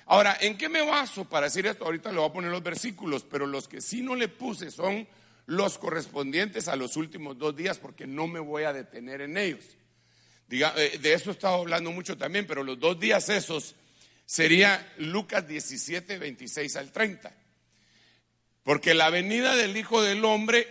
[0.06, 1.84] Ahora, ¿en qué me baso para decir esto?
[1.84, 5.06] Ahorita le voy a poner los versículos, pero los que sí no le puse son
[5.46, 9.64] los correspondientes a los últimos dos días porque no me voy a detener en ellos.
[10.48, 13.74] Eh, de eso he estado hablando mucho también, pero los dos días esos
[14.26, 17.32] sería Lucas 17, 26 al 30.
[18.64, 20.66] Porque la venida del Hijo del Hombre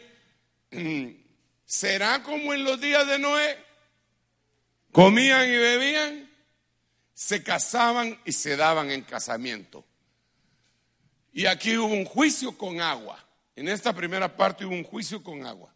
[1.65, 3.57] será como en los días de Noé.
[4.91, 6.29] Comían y bebían,
[7.13, 9.85] se casaban y se daban en casamiento.
[11.33, 13.21] Y aquí hubo un juicio con agua.
[13.55, 15.73] En esta primera parte hubo un juicio con agua.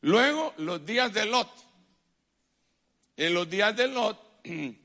[0.00, 1.48] Luego, los días de Lot.
[3.16, 4.40] En los días de Lot,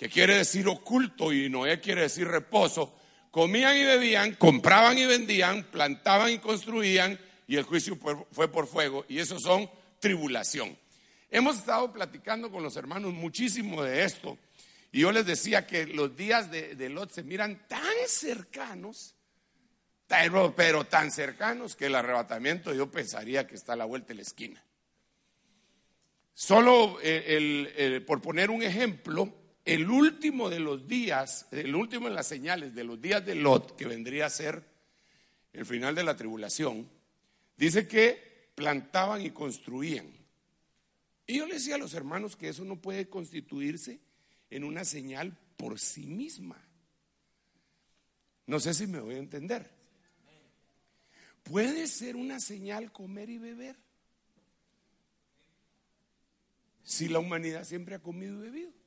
[0.00, 2.96] que quiere decir oculto y Noé quiere decir reposo,
[3.30, 7.98] comían y bebían, compraban y vendían, plantaban y construían, y el juicio
[8.32, 10.74] fue por fuego, y eso son tribulación.
[11.30, 14.38] Hemos estado platicando con los hermanos muchísimo de esto,
[14.90, 19.14] y yo les decía que los días de, Lot se miran tan cercanos
[20.56, 24.22] pero, tan cercanos que el arrebatamiento yo pensaría que está a la vuelta de la
[24.22, 24.64] esquina.
[26.32, 32.26] Solo eh, por poner un ejemplo, el último de los días, el último en las
[32.26, 34.64] señales de los días de Lot, que vendría a ser
[35.52, 36.88] el final de la tribulación,
[37.56, 40.06] dice que plantaban y construían.
[41.26, 44.00] Y yo le decía a los hermanos que eso no puede constituirse
[44.50, 46.56] en una señal por sí misma.
[48.46, 49.70] No sé si me voy a entender.
[51.44, 53.76] ¿Puede ser una señal comer y beber?
[56.82, 58.79] Si la humanidad siempre ha comido y bebido.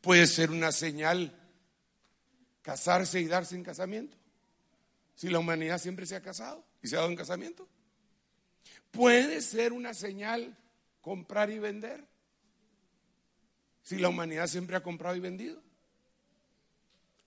[0.00, 1.36] Puede ser una señal
[2.62, 4.16] casarse y darse en casamiento.
[5.14, 7.68] Si la humanidad siempre se ha casado y se ha dado en casamiento.
[8.90, 10.56] Puede ser una señal
[11.00, 12.04] comprar y vender.
[13.82, 15.62] Si la humanidad siempre ha comprado y vendido.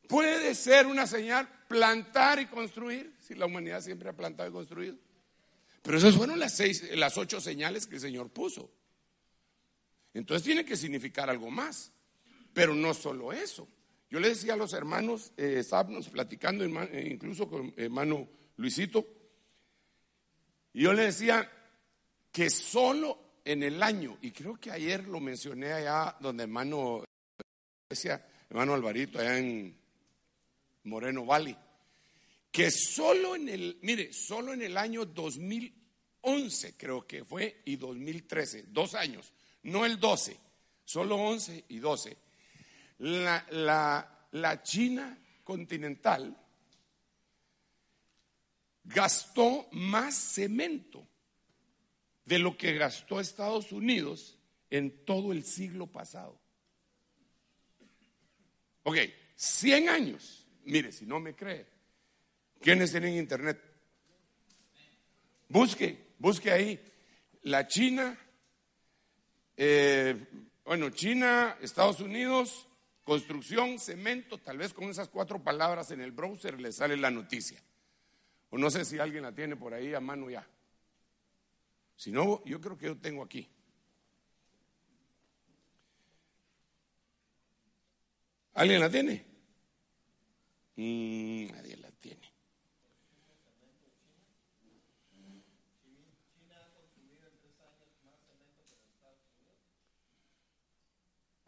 [0.07, 4.97] Puede ser una señal plantar y construir, si la humanidad siempre ha plantado y construido.
[5.81, 8.71] Pero esas fueron las, seis, las ocho señales que el Señor puso.
[10.13, 11.91] Entonces tiene que significar algo más.
[12.53, 13.67] Pero no solo eso.
[14.09, 19.05] Yo le decía a los hermanos, eh, estábamos platicando eh, incluso con hermano Luisito,
[20.71, 21.49] y yo le decía
[22.31, 27.03] que solo en el año, y creo que ayer lo mencioné allá donde hermano,
[27.89, 29.75] decía, hermano Alvarito, allá en
[30.83, 31.57] Moreno Valley,
[32.51, 38.65] que solo en el, mire, solo en el año 2011 creo que fue y 2013,
[38.67, 40.37] dos años, no el 12,
[40.85, 42.17] solo 11 y 12,
[43.03, 46.37] la, la, la China continental
[48.83, 51.07] gastó más cemento
[52.25, 54.37] de lo que gastó Estados Unidos
[54.69, 56.39] en todo el siglo pasado.
[58.83, 58.97] Ok,
[59.35, 61.65] 100 años Mire, si no me cree,
[62.61, 63.59] ¿quiénes tienen internet?
[65.49, 66.79] Busque, busque ahí.
[67.43, 68.17] La China,
[69.57, 70.15] eh,
[70.63, 72.67] bueno, China, Estados Unidos,
[73.03, 77.61] Construcción, cemento, tal vez con esas cuatro palabras en el browser le sale la noticia.
[78.49, 80.47] O no sé si alguien la tiene por ahí a mano ya.
[81.95, 83.49] Si no, yo creo que yo tengo aquí.
[88.53, 89.25] ¿Alguien la tiene?
[90.75, 92.31] Mm, nadie la tiene.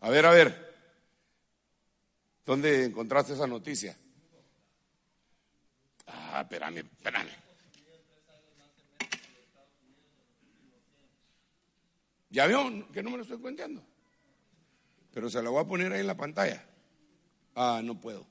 [0.02, 0.65] A ver, a ver.
[2.46, 3.98] ¿Dónde encontraste esa noticia?
[6.08, 7.32] Ah, espérame, espérame.
[12.30, 13.84] ¿Ya vio que no me lo estoy cuenteando?
[15.12, 16.64] Pero se la voy a poner ahí en la pantalla.
[17.56, 18.28] Ah, no puedo.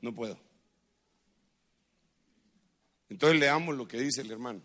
[0.00, 0.38] No puedo.
[3.08, 4.62] Entonces leamos lo que dice el hermano.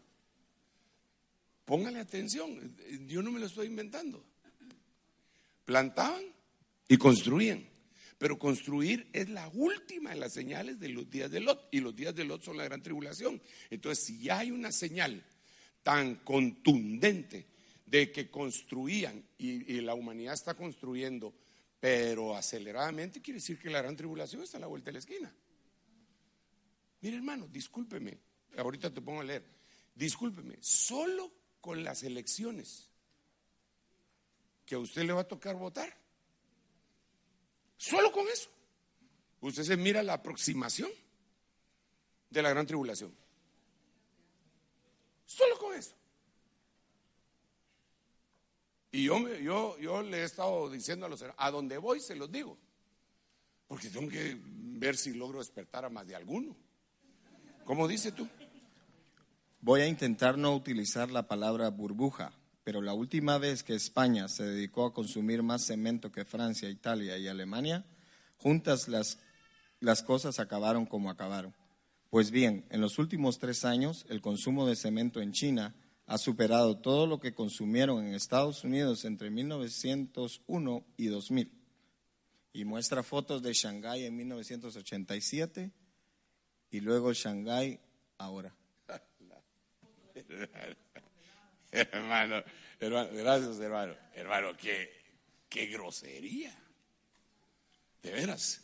[1.65, 4.23] Póngale atención, yo no me lo estoy inventando.
[5.65, 6.23] Plantaban
[6.87, 7.72] y construían.
[8.23, 11.67] Pero construir es la última de las señales de los días de Lot.
[11.71, 13.41] Y los días de Lot son la gran tribulación.
[13.69, 15.21] Entonces, si hay una señal
[15.83, 17.45] tan contundente
[17.85, 21.33] de que construían y, la humanidad está construyendo,
[21.81, 25.35] pero aceleradamente, quiere decir que la gran tribulación está a la vuelta de la esquina.
[27.01, 28.17] Mire, hermano, discúlpeme.
[28.55, 29.43] Ahorita te pongo a leer.
[29.93, 32.87] Discúlpeme, solo con las elecciones
[34.65, 36.02] que a usted le va a tocar votar
[37.83, 38.49] Solo con eso.
[39.41, 40.89] Usted se mira la aproximación
[42.29, 43.13] de la gran tribulación.
[45.25, 45.93] Solo con eso.
[48.89, 52.31] Y yo, yo, yo le he estado diciendo a los a donde voy se los
[52.31, 52.57] digo.
[53.67, 56.55] Porque tengo que ver si logro despertar a más de alguno.
[57.65, 58.29] ¿Cómo dice tú?
[59.59, 62.31] Voy a intentar no utilizar la palabra burbuja,
[62.63, 67.17] pero la última vez que España se dedicó a consumir más cemento que Francia, Italia
[67.17, 67.85] y Alemania,
[68.37, 69.19] juntas las,
[69.79, 71.53] las cosas acabaron como acabaron.
[72.09, 76.77] Pues bien, en los últimos tres años el consumo de cemento en China ha superado
[76.77, 81.51] todo lo que consumieron en Estados Unidos entre 1901 y 2000.
[82.53, 85.71] Y muestra fotos de Shanghái en 1987
[86.69, 87.79] y luego Shanghái
[88.17, 88.55] ahora.
[91.73, 92.43] hermano,
[92.79, 93.95] hermano, gracias hermano.
[94.13, 94.91] Hermano, qué,
[95.49, 96.53] qué grosería.
[98.01, 98.61] De veras.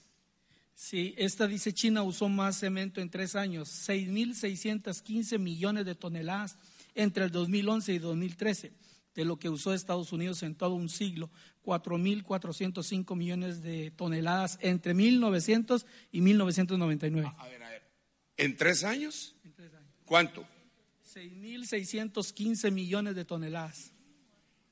[0.76, 6.58] Sí, esta dice China usó más cemento en tres años, 6.615 millones de toneladas
[6.96, 8.72] entre el 2011 y 2013,
[9.14, 11.30] de lo que usó Estados Unidos en todo un siglo,
[11.66, 17.34] 4.405 millones de toneladas entre 1900 y 1999.
[17.38, 17.84] A ver, a ver,
[18.38, 19.36] ¿en tres años?
[19.44, 19.94] En tres años.
[20.06, 20.46] ¿Cuánto?
[21.14, 23.92] 6.615 millones de toneladas.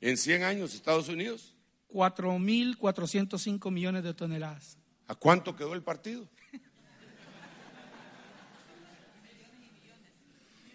[0.01, 1.55] ¿En 100 años Estados Unidos?
[1.91, 4.77] 4.405 millones de toneladas.
[5.07, 6.29] ¿A cuánto quedó el partido?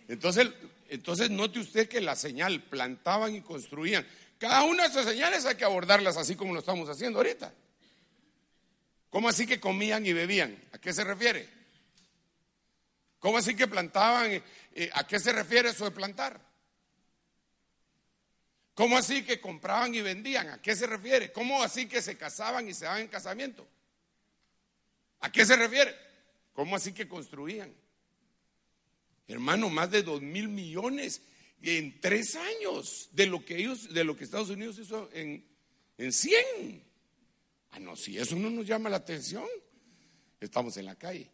[0.09, 0.51] Entonces,
[0.89, 4.07] entonces note usted que la señal plantaban y construían.
[4.39, 7.55] Cada una de esas señales hay que abordarlas así como lo estamos haciendo ahorita.
[9.09, 10.59] ¿Cómo así que comían y bebían?
[10.73, 11.62] ¿A qué se refiere?
[13.23, 14.43] ¿Cómo así que plantaban?
[14.75, 16.41] Eh, ¿A qué se refiere eso de plantar?
[18.75, 20.49] ¿Cómo así que compraban y vendían?
[20.49, 21.31] ¿A qué se refiere?
[21.31, 23.65] ¿Cómo así que se casaban y se daban en casamiento?
[25.21, 25.95] ¿A qué se refiere?
[26.53, 27.73] ¿Cómo así que construían?
[29.29, 31.23] Hermano, más de dos mil millones
[31.63, 35.47] en tres años de lo que ellos, de lo que Estados Unidos hizo en,
[35.97, 36.85] en 100.
[37.71, 39.47] Ah, no, si eso no nos llama la atención,
[40.41, 41.31] estamos en la calle.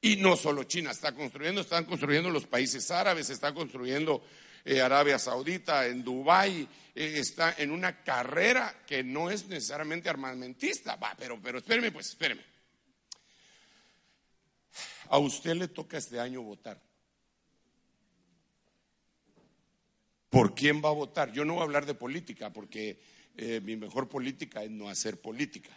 [0.00, 4.22] Y no solo China está construyendo, están construyendo los países árabes, está construyendo
[4.64, 10.96] eh, Arabia Saudita, en Dubái, eh, está en una carrera que no es necesariamente armamentista.
[10.96, 12.42] Va, pero, pero espéreme, pues, espéreme.
[15.10, 16.80] A usted le toca este año votar.
[20.28, 21.32] ¿Por quién va a votar?
[21.32, 23.00] Yo no voy a hablar de política porque
[23.36, 25.70] eh, mi mejor política es no hacer política.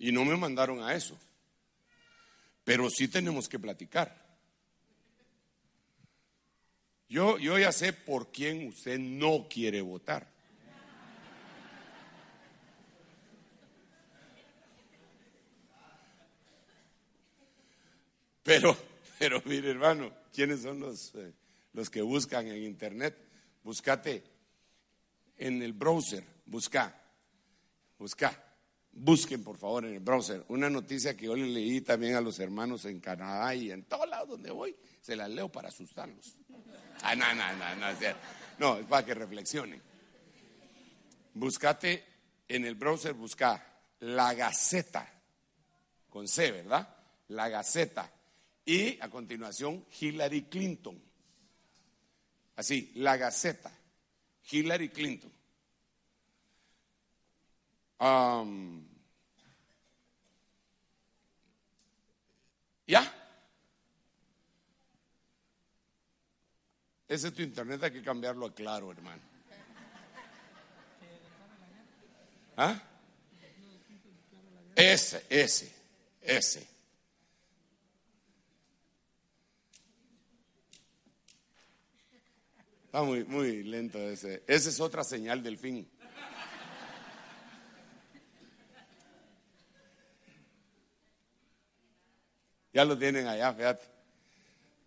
[0.00, 1.16] Y no me mandaron a eso.
[2.64, 4.16] Pero sí tenemos que platicar.
[7.06, 10.26] Yo, yo ya sé por quién usted no quiere votar.
[18.42, 18.74] Pero,
[19.18, 21.34] pero mire hermano, ¿quiénes son los, eh,
[21.74, 23.18] los que buscan en internet?
[23.62, 24.24] Búscate
[25.36, 26.98] en el browser, busca,
[27.98, 28.49] busca
[28.92, 32.38] Busquen, por favor, en el browser una noticia que yo le leí también a los
[32.40, 34.76] hermanos en Canadá y en todos lados donde voy.
[35.00, 36.36] Se las leo para asustarlos.
[37.02, 38.16] Ah, no, no, no, no,
[38.58, 39.80] no, es para que reflexionen.
[41.34, 42.04] Buscate
[42.48, 43.64] en el browser, busca
[44.00, 45.08] la Gaceta,
[46.08, 46.96] con C, ¿verdad?
[47.28, 48.12] La Gaceta.
[48.64, 51.00] Y a continuación, Hillary Clinton.
[52.56, 53.72] Así, la Gaceta,
[54.50, 55.32] Hillary Clinton.
[58.00, 58.82] Um,
[62.86, 63.02] ¿Ya?
[67.06, 69.20] Ese es tu internet, hay que cambiarlo a claro, hermano.
[72.56, 72.82] ¿Ah?
[74.74, 75.74] Ese, ese,
[76.22, 76.66] ese.
[82.86, 84.42] Está muy, muy lento ese.
[84.46, 85.88] Esa es otra señal del fin.
[92.72, 93.82] Ya lo tienen allá, fíjate.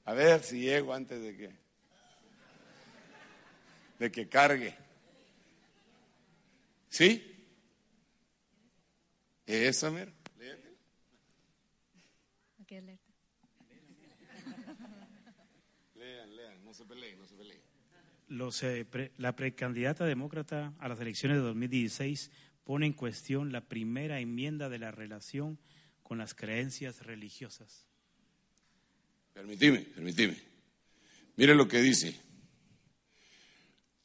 [0.06, 1.64] A ver si llego antes de que
[4.00, 4.76] de que cargue.
[6.90, 7.30] ¿Sí?
[9.46, 10.12] Esa, mira.
[15.96, 17.62] Lean, lean, no se peleen, no se peleen.
[18.30, 22.32] Los, eh, pre- la precandidata demócrata a las elecciones de 2016
[22.64, 25.60] pone en cuestión la primera enmienda de la relación
[26.04, 27.86] con las creencias religiosas.
[29.34, 30.38] Permitime, permitime.
[31.36, 32.20] Mire lo que dice.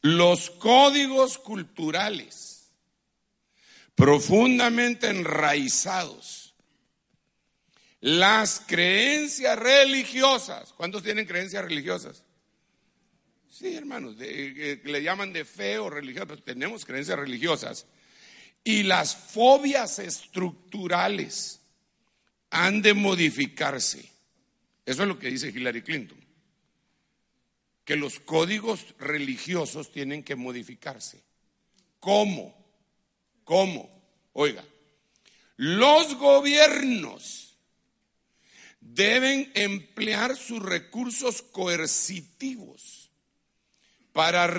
[0.01, 2.59] Los códigos culturales
[3.99, 6.55] profundamente enraizados,
[8.01, 10.73] las creencias religiosas.
[10.73, 12.23] ¿Cuántos tienen creencias religiosas?
[13.51, 17.87] Sí, hermanos, eh, le llaman de fe o religión, pero tenemos creencias religiosas.
[18.63, 21.58] Y las fobias estructurales
[22.51, 24.11] han de modificarse.
[24.87, 26.19] Eso es lo que dice Hillary Clinton.
[27.85, 31.23] Que los códigos religiosos tienen que modificarse.
[32.01, 32.55] ¿Cómo?
[33.45, 33.91] ¿Cómo?
[34.33, 34.65] Oiga,
[35.57, 37.57] los gobiernos
[38.81, 43.11] deben emplear sus recursos coercitivos
[44.13, 44.53] para,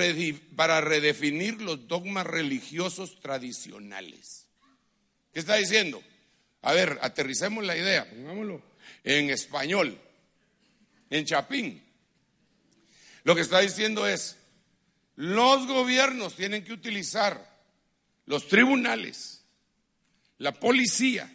[0.56, 4.48] para redefinir los dogmas religiosos tradicionales.
[5.34, 6.02] ¿Qué está diciendo?
[6.62, 8.62] A ver, aterricemos la idea, pongámoslo
[9.04, 10.00] en español,
[11.10, 11.84] en chapín.
[13.24, 14.38] Lo que está diciendo es,
[15.16, 17.50] los gobiernos tienen que utilizar
[18.26, 19.44] los tribunales,
[20.38, 21.34] la policía,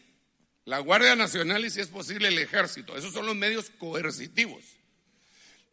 [0.65, 2.97] la Guardia Nacional y si es posible el ejército.
[2.97, 4.65] Esos son los medios coercitivos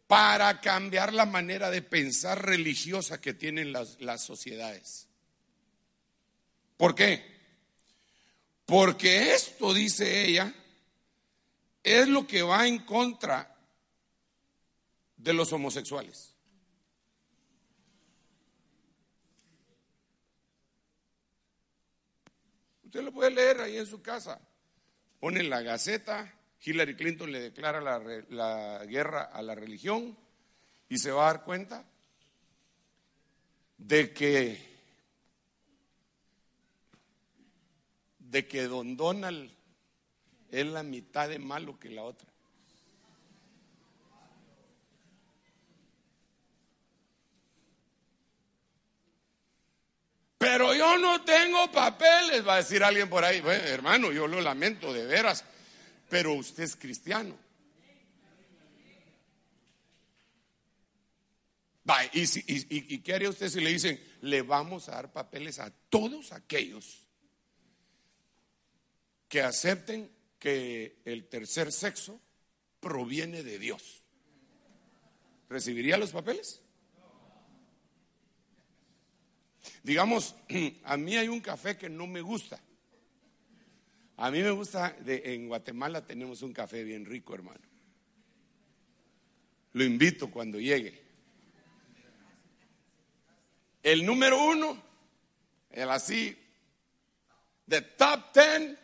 [0.06, 5.08] para cambiar la manera de pensar religiosa que tienen las, las sociedades.
[6.76, 7.41] ¿Por qué?
[8.66, 10.54] Porque esto, dice ella,
[11.82, 13.56] es lo que va en contra
[15.16, 16.34] de los homosexuales.
[22.84, 24.40] Usted lo puede leer ahí en su casa.
[25.18, 27.98] Pone la Gaceta, Hillary Clinton le declara la,
[28.28, 30.16] la guerra a la religión
[30.88, 31.84] y se va a dar cuenta
[33.78, 34.71] de que
[38.32, 39.50] de que Don Donald
[40.50, 42.26] es la mitad de malo que la otra.
[50.38, 53.40] Pero yo no tengo papeles, va a decir alguien por ahí.
[53.40, 55.44] Bueno, hermano, yo lo lamento de veras,
[56.08, 57.36] pero usted es cristiano.
[61.88, 64.92] Va, ¿y, si- y- y- y qué haría usted si le dicen, le vamos a
[64.92, 67.01] dar papeles a todos aquellos
[69.32, 72.20] que acepten que el tercer sexo
[72.80, 74.02] proviene de Dios?
[75.48, 76.60] ¿Recibiría los papeles?
[79.82, 80.36] Digamos,
[80.84, 82.60] a mí hay un café que no me gusta.
[84.18, 87.64] A mí me gusta, de- en Guatemala tenemos un café bien rico, hermano.
[89.72, 91.00] Lo invito cuando llegue.
[93.82, 94.76] El número uno,
[95.70, 96.36] el así,
[97.64, 98.78] de top ten,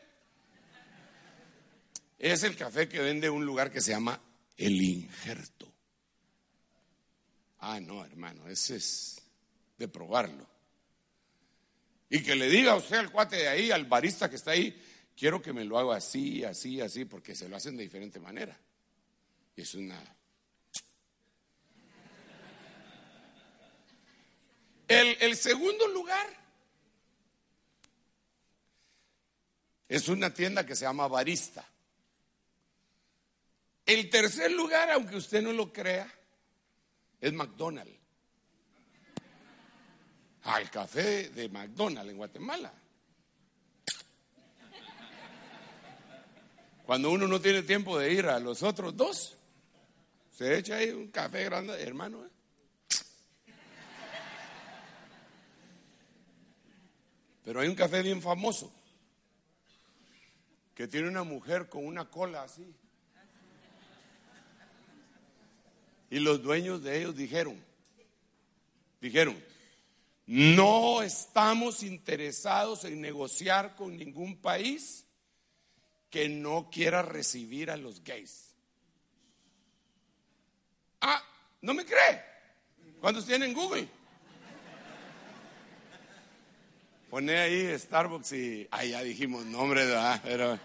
[2.19, 4.21] es el café que vende un lugar que se llama
[4.57, 5.73] El Injerto.
[7.61, 9.23] Ah, no, hermano, ese es
[9.79, 10.47] de probarlo.
[12.11, 14.81] Y que le diga a usted al cuate de ahí, al barista que está ahí,
[15.17, 18.59] quiero que me lo haga así, así, así, porque se lo hacen de diferente manera.
[19.57, 20.01] Y es una...
[24.87, 26.27] El, el segundo lugar
[29.87, 31.68] es una tienda que se llama Barista.
[33.89, 36.07] El tercer lugar, aunque usted no lo crea,
[37.23, 37.99] es McDonald's.
[40.43, 42.71] Al café de McDonald's en Guatemala.
[46.85, 49.39] Cuando uno no tiene tiempo de ir a los otros dos,
[50.37, 52.27] se echa ahí un café grande, hermano.
[52.27, 52.31] ¿eh?
[57.43, 58.71] Pero hay un café bien famoso
[60.75, 62.71] que tiene una mujer con una cola así.
[66.11, 67.63] Y los dueños de ellos dijeron,
[69.01, 69.43] dijeron,
[70.27, 75.07] no estamos interesados en negociar con ningún país
[76.11, 78.55] que no quiera recibir a los gays.
[81.01, 81.23] Ah,
[81.61, 82.23] ¿no me cree?
[83.01, 83.89] ¿Cuántos tienen Google?
[87.11, 88.69] Pone ahí Starbucks y.
[88.71, 90.21] Ah, ya dijimos nombre, ¿verdad?
[90.23, 90.59] Pero.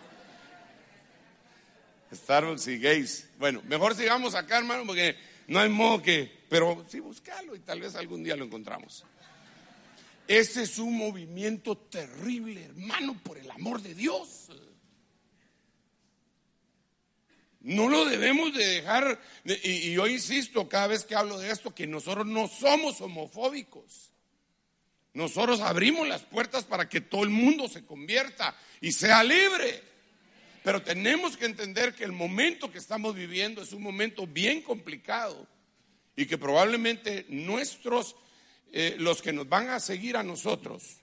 [2.14, 3.30] Starbucks y gays.
[3.40, 5.16] Bueno, mejor sigamos acá, hermano, porque
[5.48, 6.44] no hay modo que.
[6.50, 9.06] Pero sí, buscalo y tal vez algún día lo encontramos.
[10.28, 14.50] Ese es un movimiento terrible, hermano, por el amor de Dios.
[17.64, 21.88] No lo debemos de dejar, y, yo insisto cada vez que hablo de esto, que
[21.88, 24.12] nosotros no somos homofóbicos.
[25.14, 29.93] Nosotros abrimos las puertas para que todo el mundo se convierta y sea libre.
[30.64, 35.46] Pero tenemos que entender que el momento que estamos viviendo es un momento bien complicado
[36.16, 38.16] y que probablemente nuestros,
[38.72, 41.02] eh, los que nos van a seguir a nosotros,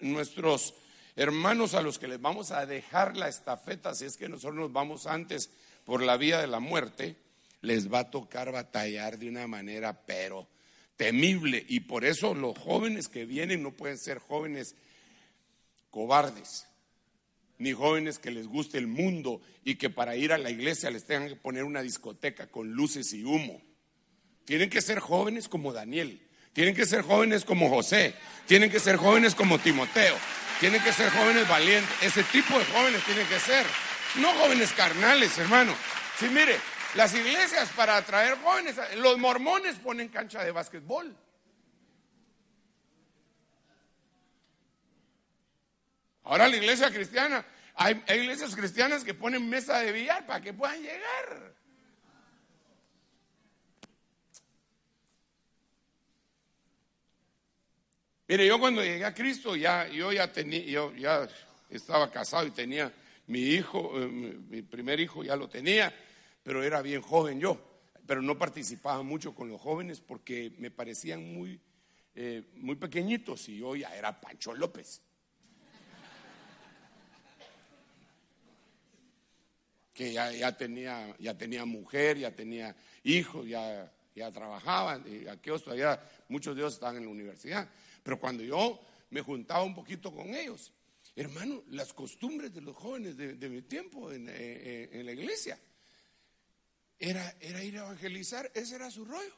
[0.00, 0.74] nuestros
[1.14, 4.72] hermanos a los que les vamos a dejar la estafeta, si es que nosotros nos
[4.72, 5.50] vamos antes
[5.84, 7.16] por la vía de la muerte,
[7.62, 10.48] les va a tocar batallar de una manera, pero
[10.96, 11.64] temible.
[11.68, 14.74] Y por eso los jóvenes que vienen no pueden ser jóvenes
[15.90, 16.66] cobardes,
[17.58, 21.04] ni jóvenes que les guste el mundo y que para ir a la iglesia les
[21.04, 23.62] tengan que poner una discoteca con luces y humo.
[24.44, 26.20] Tienen que ser jóvenes como Daniel,
[26.52, 28.14] tienen que ser jóvenes como José,
[28.46, 30.16] tienen que ser jóvenes como Timoteo,
[30.60, 31.90] tienen que ser jóvenes valientes.
[32.02, 33.66] Ese tipo de jóvenes tienen que ser,
[34.20, 35.74] no jóvenes carnales, hermano.
[36.18, 36.56] Sí, mire,
[36.94, 41.14] las iglesias para atraer jóvenes, los mormones ponen cancha de básquetbol.
[46.26, 50.80] Ahora la iglesia cristiana, hay, iglesias cristianas que ponen mesa de billar para que puedan
[50.80, 51.54] llegar.
[58.28, 61.28] Mire, yo cuando llegué a Cristo ya, yo ya tenía, yo ya
[61.70, 62.92] estaba casado y tenía
[63.28, 65.92] mi hijo, eh, mi primer hijo ya lo tenía
[66.46, 67.58] pero era bien joven yo,
[68.06, 71.60] pero no participaba mucho con los jóvenes porque me parecían muy,
[72.14, 75.02] eh, muy pequeñitos y yo ya era Pancho López.
[79.96, 85.98] Que ya, tenía, ya tenía mujer, ya tenía hijos, ya, ya trabajaban, y aquellos todavía,
[86.28, 87.66] muchos de ellos estaban en la universidad.
[88.02, 88.78] Pero cuando yo
[89.08, 90.70] me juntaba un poquito con ellos,
[91.16, 95.58] hermano, las costumbres de los jóvenes de, mi tiempo en, eh, en la iglesia,
[96.98, 99.34] era, era ir a evangelizar, ese era su rollo.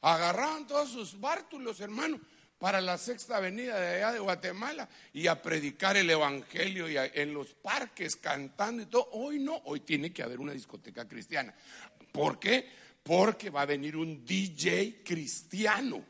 [0.00, 2.20] Agarraban todos sus bártulos, hermano,
[2.58, 7.32] para la sexta avenida de allá de Guatemala y a predicar el evangelio y en
[7.32, 9.08] los parques cantando y todo.
[9.12, 11.54] Hoy no, hoy tiene que haber una discoteca cristiana.
[12.10, 12.68] ¿Por qué?
[13.02, 16.04] Porque va a venir un DJ cristiano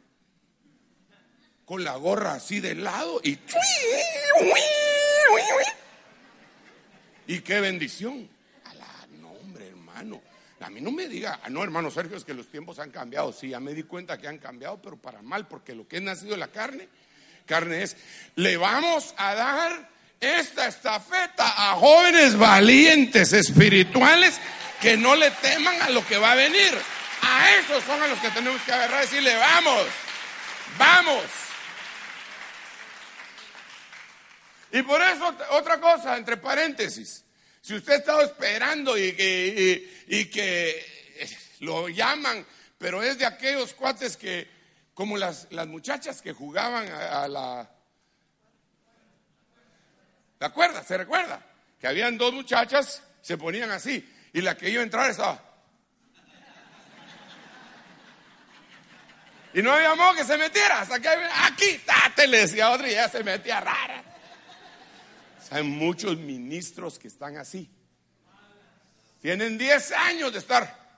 [1.64, 3.38] con la gorra así de lado y
[7.26, 8.26] y qué bendición.
[8.64, 10.22] A la nombre, hermano.
[10.60, 13.32] A mí no me diga, ah, no, hermano Sergio, es que los tiempos han cambiado.
[13.32, 16.02] Sí, ya me di cuenta que han cambiado, pero para mal, porque lo que es
[16.02, 16.88] nacido de la carne,
[17.46, 17.96] carne es,
[18.34, 19.90] le vamos a dar
[20.20, 24.38] esta estafeta a jóvenes valientes espirituales
[24.80, 26.72] que no le teman a lo que va a venir.
[27.22, 29.86] A esos son a los que tenemos que agarrar y decirle, vamos,
[30.76, 31.24] vamos.
[34.72, 37.24] Y por eso, otra cosa, entre paréntesis,
[37.68, 40.86] si usted ha estado esperando y que,
[41.60, 42.46] lo llaman,
[42.78, 44.48] pero es de aquellos cuates que,
[44.94, 47.70] como las, las muchachas que jugaban a, la...
[50.40, 50.82] ¿De acuerdo?
[50.82, 51.44] ¿Se recuerda?
[51.78, 54.02] Que habían dos muchachas, se ponían así,
[54.32, 55.44] y la que iba a entrar estaba...
[59.52, 62.92] Y no había modo que se metiera, hasta que aquí, tate, le decía otra y
[62.92, 64.07] ya se metía rara.
[65.50, 67.70] Hay muchos ministros que están así.
[69.20, 70.88] Tienen 10 años de estar.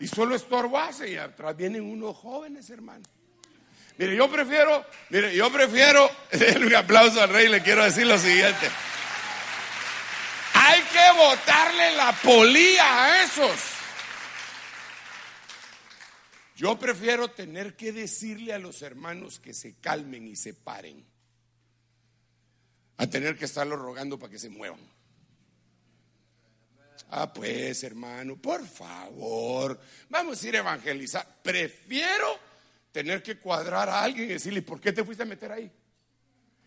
[0.00, 3.04] Y solo estorbo hace y atrás vienen unos jóvenes, hermano.
[3.96, 6.10] Mire, yo prefiero, mire, yo prefiero,
[6.56, 8.68] un aplauso al rey, le quiero decir lo siguiente.
[10.54, 13.56] Hay que botarle la polía a esos.
[16.56, 21.13] Yo prefiero tener que decirle a los hermanos que se calmen y se paren
[22.96, 24.80] a tener que estarlo rogando para que se muevan.
[27.10, 31.26] Ah, pues hermano, por favor, vamos a ir a evangelizar.
[31.42, 32.38] Prefiero
[32.90, 35.70] tener que cuadrar a alguien y decirle, ¿por qué te fuiste a meter ahí?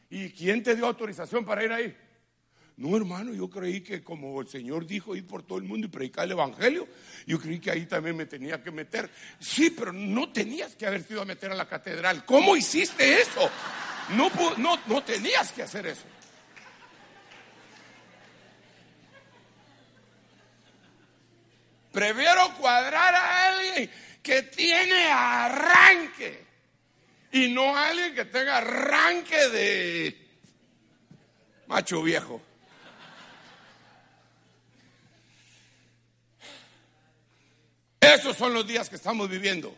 [0.09, 1.97] ¿Y quién te dio autorización para ir ahí?
[2.77, 5.89] No, hermano, yo creí que como el Señor dijo ir por todo el mundo y
[5.89, 6.87] predicar el Evangelio,
[7.25, 9.09] yo creí que ahí también me tenía que meter.
[9.39, 12.23] Sí, pero no tenías que haber ido a meter a la catedral.
[12.23, 13.49] ¿Cómo hiciste eso?
[14.15, 16.03] No, no, no tenías que hacer eso.
[21.97, 23.89] Prefiero cuadrar a alguien
[24.21, 26.45] que tiene arranque
[27.31, 30.27] y no a alguien que tenga arranque de
[31.65, 32.39] macho viejo.
[37.99, 39.75] Esos son los días que estamos viviendo.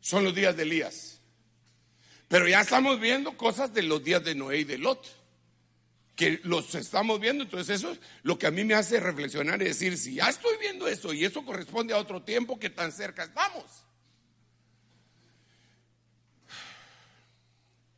[0.00, 1.20] Son los días de Elías.
[2.26, 5.21] Pero ya estamos viendo cosas de los días de Noé y de Lot.
[6.16, 7.44] Que los estamos viendo.
[7.44, 10.56] Entonces eso es lo que a mí me hace reflexionar y decir, si ya estoy
[10.58, 13.64] viendo eso y eso corresponde a otro tiempo, que tan cerca estamos?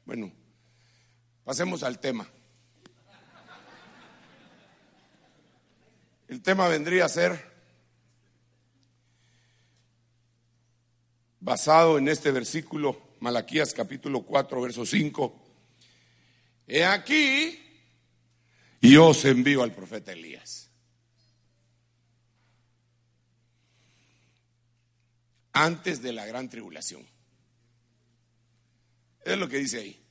[0.04, 0.32] Bueno,
[1.44, 2.28] pasemos al tema.
[6.28, 7.54] El tema vendría a ser
[11.40, 15.42] basado en este versículo, Malaquías capítulo 4, verso 5.
[16.66, 17.63] He aquí,
[18.85, 20.70] y os envío al profeta Elías.
[25.55, 27.03] Antes de la gran tribulación.
[29.24, 30.05] Es lo que dice ahí.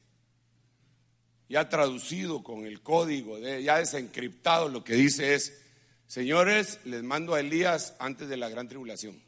[1.50, 5.62] Ya traducido con el código, ya desencriptado, lo que dice es,
[6.08, 9.22] señores, les mando a Elías antes de la gran tribulación.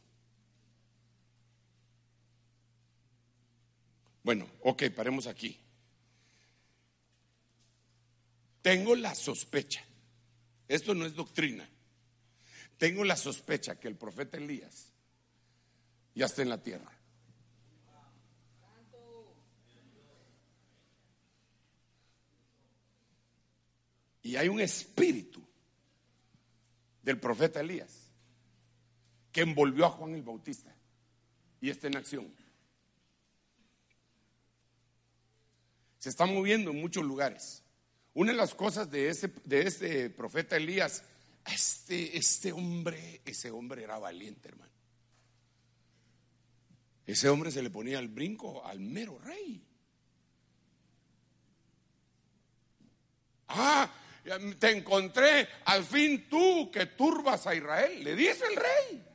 [4.24, 5.65] Bueno, ok, paremos aquí.
[8.66, 9.86] Tengo la sospecha,
[10.68, 11.70] esto no es doctrina,
[12.80, 14.92] tengo la sospecha que el profeta Elías
[16.16, 16.92] ya está en la tierra.
[24.24, 25.48] Y hay un espíritu
[27.04, 28.10] del profeta Elías
[29.32, 30.76] que envolvió a Juan el Bautista
[31.62, 32.34] y está en acción.
[36.00, 37.62] se está moviendo en muchos lugares.
[38.16, 41.04] Una de las cosas de ese, de este profeta Elías,
[41.46, 44.72] este, este hombre, ese hombre era valiente, hermano.
[47.06, 49.64] Ese hombre se le ponía al brinco al mero rey.
[53.50, 53.92] Ah,
[54.60, 59.06] te encontré al fin tú que turbas a Israel, le dice el rey.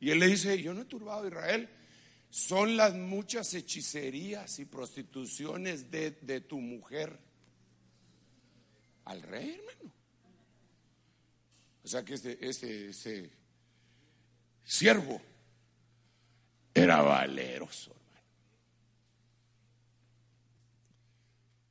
[0.00, 1.68] Y él le dice, yo no he turbado a Israel,
[2.30, 7.18] son las muchas hechicerías y prostituciones de, tu mujer
[9.04, 9.92] al rey, hermano.
[11.84, 13.30] O sea que este, este, este
[14.64, 15.20] siervo
[16.74, 18.02] era valeroso, hermano.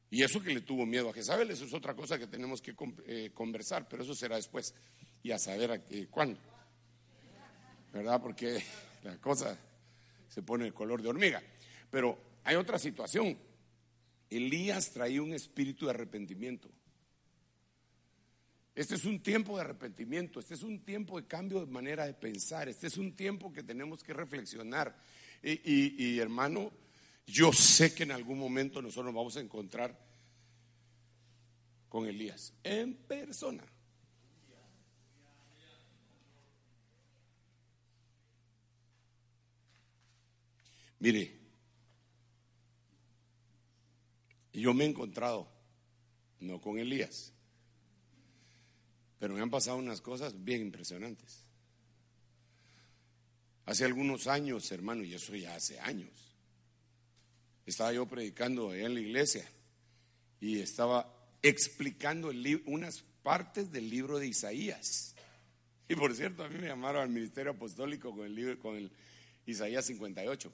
[0.09, 2.75] Y eso que le tuvo miedo a Jezabel, eso es otra cosa que tenemos que
[3.05, 4.73] eh, conversar, pero eso será después
[5.23, 6.39] y a saber a qué, cuándo.
[7.93, 8.21] ¿Verdad?
[8.21, 8.61] Porque
[9.03, 9.57] la cosa
[10.27, 11.41] se pone el color de hormiga.
[11.89, 13.37] Pero hay otra situación.
[14.29, 16.69] Elías traía un espíritu de arrepentimiento.
[18.81, 22.15] Este es un tiempo de arrepentimiento, este es un tiempo de cambio de manera de
[22.15, 24.97] pensar, este es un tiempo que tenemos que reflexionar.
[25.43, 26.71] Y, hermano,
[27.27, 29.95] yo sé que en algún momento nosotros nos vamos a encontrar
[31.89, 33.63] con Elías en persona.
[40.97, 41.39] Mire,
[44.53, 45.47] yo me he encontrado,
[46.39, 47.31] no con Elías,
[49.21, 51.45] pero me han pasado unas cosas bien impresionantes.
[53.67, 56.09] Hace algunos años, hermano, y eso ya hace años,
[57.67, 59.47] estaba yo predicando en la iglesia
[60.39, 62.31] y estaba explicando
[62.65, 65.13] unas partes del libro de Isaías.
[65.87, 68.91] Y por cierto, a mí me llamaron al ministerio apostólico con el, libro, con el
[69.45, 70.51] Isaías 58.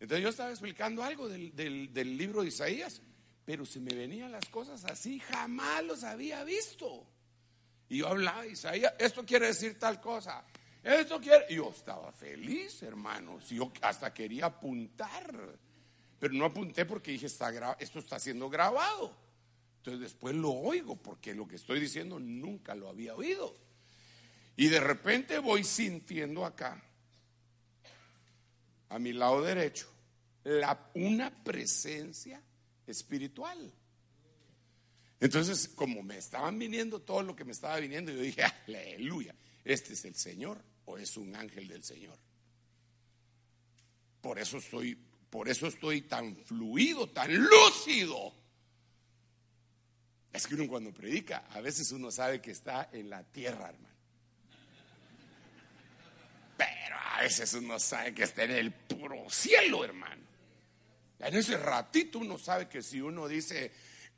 [0.00, 3.00] Entonces yo estaba explicando algo del, libro de Isaías,
[3.46, 7.06] pero se me venían las cosas así, jamás los había visto.
[7.92, 10.42] Y yo hablaba, Isaías, esto quiere decir tal cosa,
[10.82, 11.44] esto quiere...
[11.50, 15.30] Y yo estaba feliz, hermanos, yo hasta quería apuntar,
[16.18, 19.14] pero no apunté porque dije, está esto está siendo grabado.
[19.76, 23.54] Entonces después lo oigo, porque lo que estoy diciendo nunca lo había oído.
[24.56, 26.82] Y de repente voy sintiendo acá,
[28.88, 29.92] a mi lado derecho,
[30.44, 32.40] la, una presencia
[32.86, 33.70] espiritual.
[35.22, 39.32] Entonces, como me estaban viniendo todo lo que me estaba viniendo, yo dije, aleluya,
[39.64, 42.18] este es el Señor o es un ángel del Señor.
[44.20, 44.98] Por eso estoy,
[45.30, 48.34] por eso estoy tan fluido, tan lúcido.
[50.32, 53.94] Es que uno cuando predica, a veces uno sabe que está en la tierra, hermano.
[56.56, 60.24] Pero a veces uno sabe que está en el puro cielo, hermano.
[61.20, 63.70] En ese ratito uno sabe que si uno dice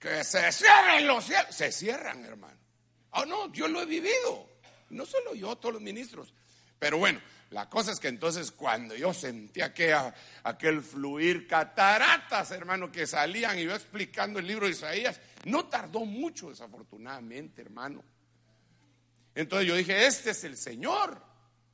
[0.05, 2.59] que se cierren los cielos, se cierran, hermano.
[3.13, 4.51] Oh, no, yo lo he vivido.
[4.91, 6.35] No solo yo, todos los ministros.
[6.79, 12.93] Pero bueno, la cosa es que entonces cuando yo sentí aquella, aquel fluir cataratas, hermano,
[12.93, 18.05] que salían y yo explicando el libro de Isaías, no tardó mucho, desafortunadamente, hermano.
[19.35, 21.19] Entonces yo dije, este es el Señor,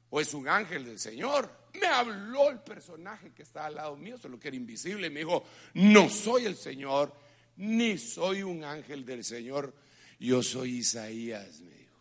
[0.09, 1.51] o es un ángel del Señor.
[1.75, 5.21] Me habló el personaje que está al lado mío, solo que era invisible, y me
[5.21, 5.43] dijo,
[5.75, 7.13] no soy el Señor,
[7.57, 9.75] ni soy un ángel del Señor,
[10.19, 11.97] yo soy Isaías, me dijo.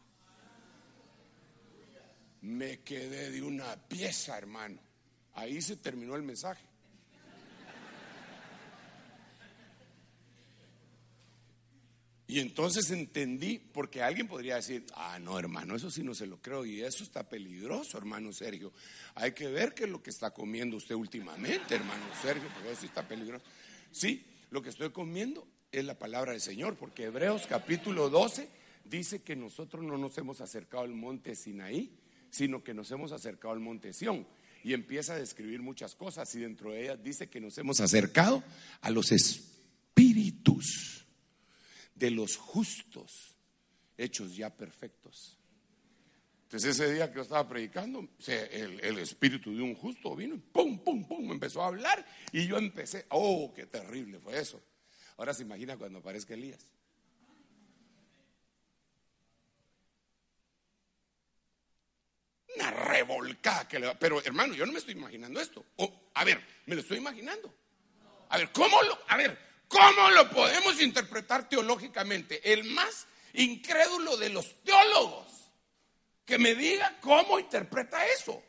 [2.42, 4.80] Me quedé de una pieza, hermano.
[5.34, 6.70] Ahí se terminó el mensaje.
[12.30, 16.40] Y entonces entendí, porque alguien podría decir, ah, no, hermano, eso sí no se lo
[16.40, 18.72] creo, y eso está peligroso, hermano Sergio.
[19.16, 22.86] Hay que ver qué es lo que está comiendo usted últimamente, hermano Sergio, porque eso
[22.86, 23.44] está peligroso.
[23.92, 28.50] Sí, lo que estoy comiendo es la palabra del Señor, porque Hebreos capítulo 12
[28.86, 31.96] dice que nosotros no nos hemos acercado al monte Sinaí,
[32.30, 34.28] sino que nos hemos acercado al monte Sión.
[34.64, 38.44] Y empieza a describir muchas cosas, y dentro de ellas dice que nos hemos acercado
[38.82, 41.06] a los espíritus
[41.96, 43.36] de los justos,
[43.98, 45.39] hechos ya perfectos.
[46.50, 50.80] Entonces ese día que yo estaba predicando, el, espíritu de un justo vino y pum,
[50.80, 54.60] pum, pum, empezó a hablar y yo empecé, oh, qué terrible fue eso.
[55.18, 56.66] Ahora se imagina cuando aparezca Elías.
[62.56, 64.00] Una revolcada que le va.
[64.00, 65.64] Pero hermano, yo no me estoy imaginando esto.
[66.16, 67.54] a ver, me lo estoy imaginando.
[68.30, 68.98] A ver, ¿cómo lo?
[69.08, 69.38] A ver,
[69.68, 72.52] ¿Cómo lo podemos interpretar teológicamente?
[72.52, 75.39] El más incrédulo de los teólogos
[76.30, 78.40] que me diga cómo interpreta eso.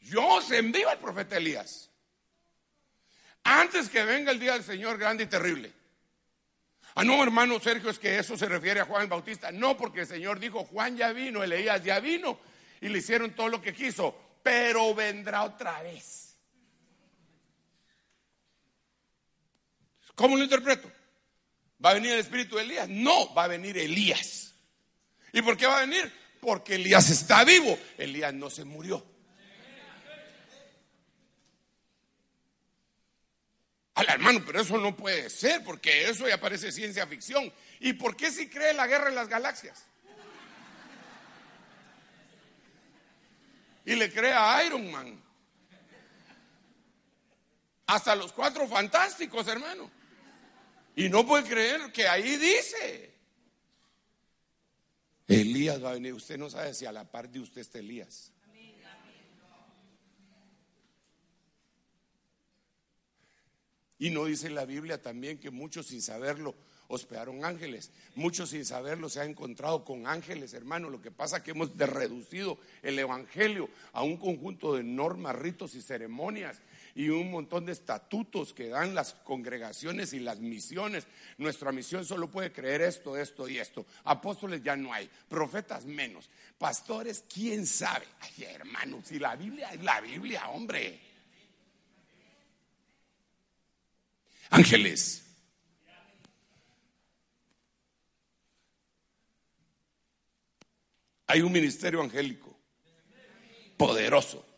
[0.00, 1.90] Yo os envío al profeta Elías.
[3.42, 5.72] Antes que venga el día del Señor grande y terrible.
[6.94, 9.50] Ah, no, hermano Sergio, es que eso se refiere a Juan Bautista.
[9.50, 12.38] No, porque el Señor dijo, Juan ya vino, Elías ya vino,
[12.82, 16.36] y le hicieron todo lo que quiso, pero vendrá otra vez.
[20.14, 20.92] ¿Cómo lo interpreto?
[21.82, 22.90] ¿Va a venir el espíritu de Elías?
[22.90, 24.51] No, va a venir Elías.
[25.32, 26.12] ¿Y por qué va a venir?
[26.40, 27.78] Porque Elías está vivo.
[27.96, 29.04] Elías no se murió.
[33.94, 37.52] Al hermano, pero eso no puede ser, porque eso ya parece ciencia ficción.
[37.80, 39.84] ¿Y por qué si cree la guerra en las galaxias?
[43.84, 45.22] Y le cree a Iron Man.
[47.86, 49.90] Hasta los cuatro fantásticos, hermano.
[50.96, 53.11] Y no puede creer que ahí dice.
[55.40, 56.12] Elías va a venir.
[56.12, 58.32] Usted no sabe si a la par de usted está Elías.
[63.98, 66.56] Y no dice la Biblia también que muchos sin saberlo
[66.88, 67.92] hospedaron ángeles.
[68.16, 70.90] Muchos sin saberlo se han encontrado con ángeles, hermano.
[70.90, 75.76] Lo que pasa es que hemos reducido el Evangelio a un conjunto de normas, ritos
[75.76, 76.60] y ceremonias
[76.94, 81.06] y un montón de estatutos que dan las congregaciones y las misiones.
[81.38, 83.86] Nuestra misión solo puede creer esto, esto y esto.
[84.04, 86.28] Apóstoles ya no hay, profetas menos,
[86.58, 88.06] pastores, quién sabe.
[88.20, 91.00] Ay, hermano, si la Biblia es la Biblia, hombre.
[94.50, 95.24] Ángeles.
[101.26, 102.54] Hay un ministerio angélico
[103.78, 104.51] poderoso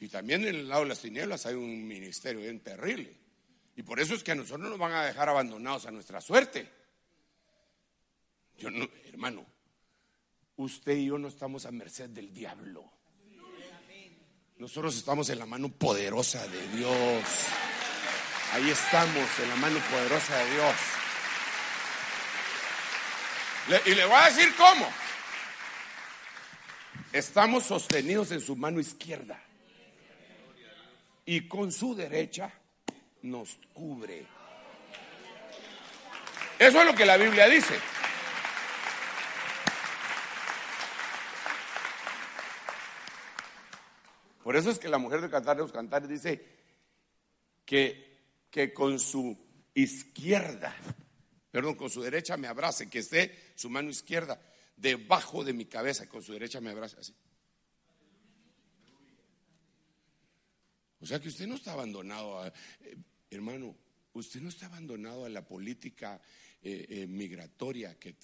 [0.00, 3.16] y también en el lado de las tinieblas hay un ministerio bien terrible.
[3.76, 6.20] Y por eso es que a nosotros no nos van a dejar abandonados a nuestra
[6.20, 6.70] suerte.
[8.58, 9.44] Yo no, hermano,
[10.56, 12.92] usted y yo no estamos a merced del diablo.
[14.58, 17.24] Nosotros estamos en la mano poderosa de Dios.
[18.52, 20.74] Ahí estamos, en la mano poderosa de Dios.
[23.86, 24.88] y le voy a decir cómo.
[27.12, 29.47] Estamos sostenidos en su mano izquierda
[31.28, 32.50] y con su derecha
[33.20, 34.26] nos cubre.
[36.58, 37.78] Eso es lo que la Biblia dice.
[44.42, 46.42] Por eso es que la mujer de Cantar de los Cantares dice
[47.66, 49.36] que, que con su
[49.74, 50.74] izquierda,
[51.50, 54.40] perdón, con su derecha me abrace, que esté su mano izquierda
[54.78, 57.14] debajo de mi cabeza, con su derecha me abrace así.
[61.00, 62.96] O sea que usted no está abandonado, a, eh,
[63.30, 63.76] hermano,
[64.14, 66.20] usted no está abandonado a la política
[66.60, 68.16] eh, eh, migratoria que,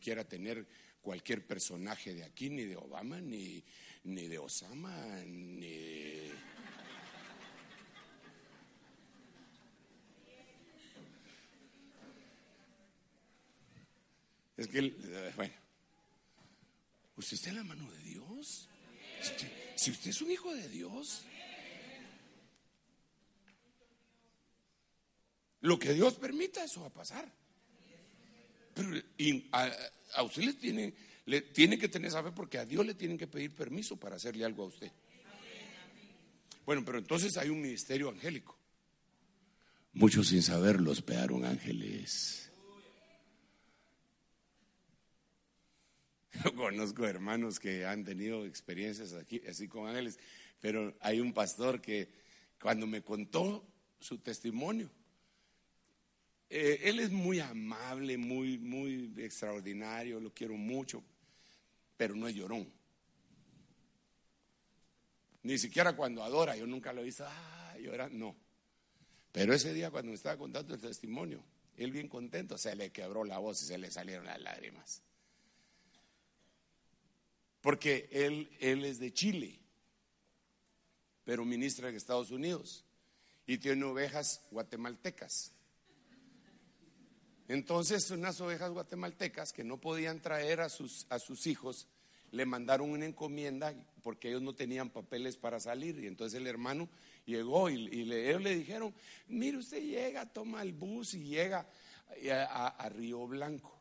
[0.00, 0.66] quiera tener
[1.00, 3.62] cualquier personaje de aquí, ni de Obama, ni,
[4.04, 6.32] ni de Osama, ni...
[14.56, 14.90] Es que,
[15.36, 15.54] bueno,
[17.16, 18.68] usted está en la mano de Dios.
[19.76, 21.24] Si usted es un hijo de Dios,
[25.60, 27.30] lo que Dios permita, eso va a pasar.
[28.74, 28.90] Pero
[29.52, 30.94] a, usted le tiene,
[31.26, 34.16] le tiene que tener esa fe porque a Dios le tienen que pedir permiso para
[34.16, 34.92] hacerle algo a usted.
[36.64, 38.58] Bueno, pero entonces hay un ministerio angélico.
[39.94, 42.52] Muchos sin saberlo hospedaron ángeles.
[46.44, 50.18] Yo conozco hermanos que han tenido experiencias aquí, así con ángeles,
[50.60, 52.12] pero hay un pastor que
[52.60, 53.66] cuando me contó
[53.98, 54.90] su testimonio,
[56.50, 61.02] eh, él es muy amable, muy, muy extraordinario, lo quiero mucho,
[61.96, 62.70] pero no es llorón.
[65.42, 68.36] Ni siquiera cuando adora, yo nunca lo he visto, ah, llorar, no.
[69.32, 71.42] Pero ese día cuando me estaba contando el testimonio,
[71.76, 75.02] él bien contento, se le quebró la voz y se le salieron las lágrimas.
[77.60, 79.58] Porque él, él es de Chile,
[81.24, 82.84] pero ministra en Estados Unidos
[83.46, 85.52] y tiene ovejas guatemaltecas.
[87.48, 91.88] Entonces, unas ovejas guatemaltecas que no podían traer a sus, a sus hijos,
[92.30, 95.98] le mandaron una encomienda porque ellos no tenían papeles para salir.
[95.98, 96.88] Y entonces el hermano
[97.24, 98.94] llegó y, le, ellos le dijeron,
[99.28, 101.66] mire, usted llega, toma el bus y llega
[102.30, 103.74] a, a Río Blanco.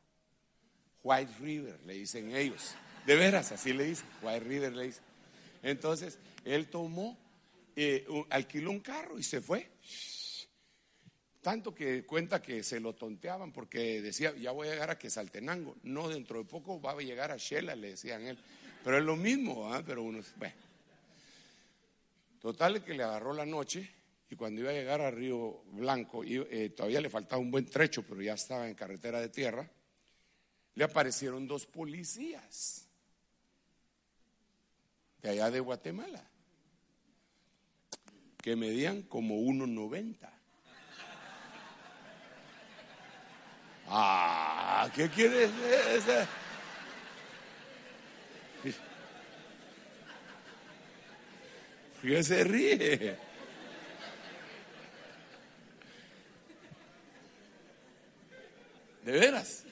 [1.03, 2.75] White River, le dicen ellos.
[3.05, 4.99] De veras, así le dice, White River le dice.
[5.63, 7.17] Entonces, él tomó,
[7.75, 9.69] eh, alquiló un carro y se fue.
[11.47, 15.77] Tanto que cuenta que se lo tonteaban porque decía, ya voy a llegar a Quesaltenango.
[15.83, 18.37] No, dentro de poco va a llegar a Shela, le decían él.
[18.83, 19.81] Pero es lo mismo, ¿ah?
[19.87, 20.21] pero uno.
[22.41, 23.89] Total que le agarró la noche
[24.29, 27.65] y cuando iba a llegar a Río Blanco, y, eh, todavía le faltaba un buen
[27.65, 29.71] trecho, pero ya estaba en carretera de tierra,
[30.75, 32.89] le aparecieron dos policías
[35.21, 36.29] de allá de Guatemala,
[38.43, 40.36] que medían como 1,90.
[43.87, 45.49] Ah, ¿qué quieres?
[52.01, 53.17] ¿Qué se ríe?
[59.03, 59.63] De veras,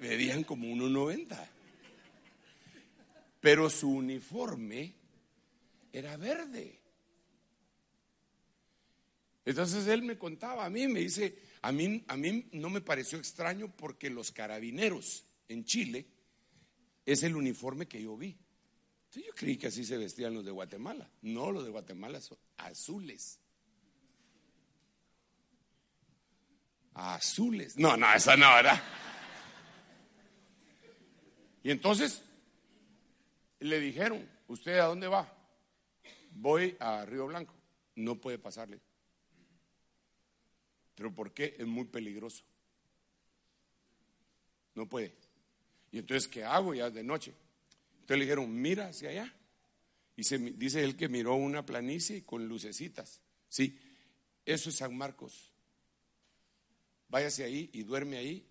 [0.00, 1.56] medían como 1,90
[3.46, 4.92] pero su uniforme
[5.92, 6.80] era verde.
[9.44, 13.18] Entonces él me contaba a mí, me dice, a mí, a mí no me pareció
[13.18, 16.06] extraño porque los carabineros en Chile
[17.04, 18.38] es el uniforme que yo vi.
[19.12, 21.10] yo creí que así se vestían los de Guatemala.
[21.22, 23.40] No, los de Guatemala son azules.
[26.94, 27.76] Azules.
[27.76, 28.80] No, no, esa no, ¿verdad?
[31.64, 32.22] Y entonces
[33.58, 35.36] le dijeron, ¿usted a dónde va?
[36.30, 37.54] Voy a Río Blanco.
[37.96, 38.80] No puede pasarle.
[40.96, 41.54] ¿Pero por qué?
[41.58, 42.42] Es muy peligroso.
[44.74, 45.14] No puede.
[45.92, 46.74] Y entonces, ¿qué hago?
[46.74, 47.32] Ya de noche.
[48.00, 49.32] Entonces le dijeron, mira hacia allá.
[50.16, 53.20] Y se, dice él que miró una planicie con lucecitas.
[53.48, 53.78] Sí,
[54.44, 55.52] eso es San Marcos.
[57.08, 58.44] Váyase ahí y duerme ahí.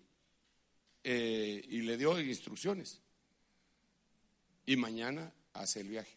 [1.04, 3.00] Eh, y le dio instrucciones
[4.66, 6.15] y mañana hace el viaje.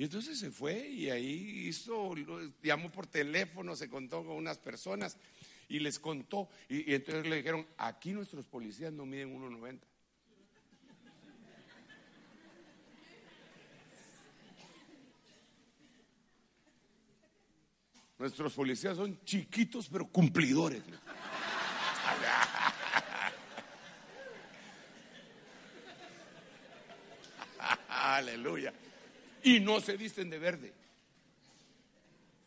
[0.00, 2.14] Y entonces se fue y ahí hizo,
[2.62, 5.18] llamó por teléfono, se contó con unas personas
[5.68, 6.48] y les contó.
[6.70, 9.78] Y, entonces le dijeron, aquí nuestros policías no miden 1,90.
[18.18, 20.82] Nuestros policías son chiquitos pero cumplidores.
[27.90, 28.72] Aleluya.
[29.42, 30.72] Y no se visten de verde.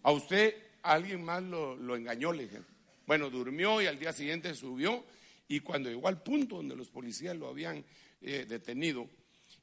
[0.03, 2.61] A usted alguien más lo, engañó, le dije.
[3.07, 5.03] Bueno, durmió y al día siguiente subió
[5.47, 7.83] y cuando llegó al punto donde los policías lo habían
[8.21, 9.09] eh, detenido,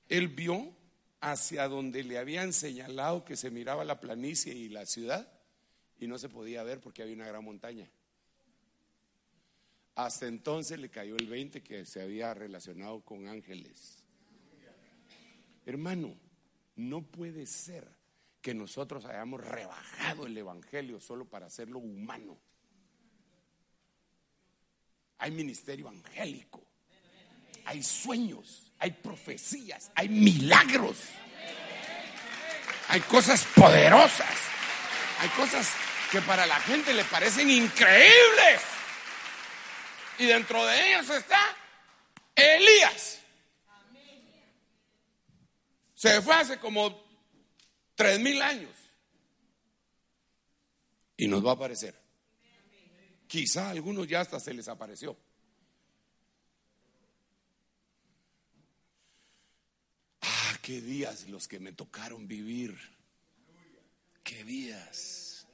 [0.09, 0.75] él vio
[1.21, 5.31] hacia donde le habían señalado que se miraba la planicie y la ciudad
[5.99, 7.89] y no se podía ver porque había una gran montaña.
[9.95, 14.03] Hasta entonces le cayó el 20 que se había relacionado con ángeles.
[15.67, 16.17] Hermano,
[16.77, 17.87] no puede ser
[18.41, 22.39] que nosotros hayamos rebajado el Evangelio solo para hacerlo humano.
[25.19, 26.67] Hay ministerio angélico,
[27.67, 30.97] hay sueños, hay profecías, hay milagros,
[32.89, 34.37] hay cosas poderosas,
[35.19, 35.71] hay cosas
[36.11, 38.63] que para la gente le parecen increíbles.
[40.19, 41.41] Y dentro de ellos está
[42.35, 43.20] Elías.
[46.01, 46.99] Se fue hace como
[47.95, 48.75] tres mil años.
[51.19, 51.95] Y nos va a aparecer.
[53.27, 55.15] Quizá algunos ya hasta se les apareció.
[60.23, 62.81] Ah, qué días los que me tocaron vivir.
[64.25, 65.47] Qué días.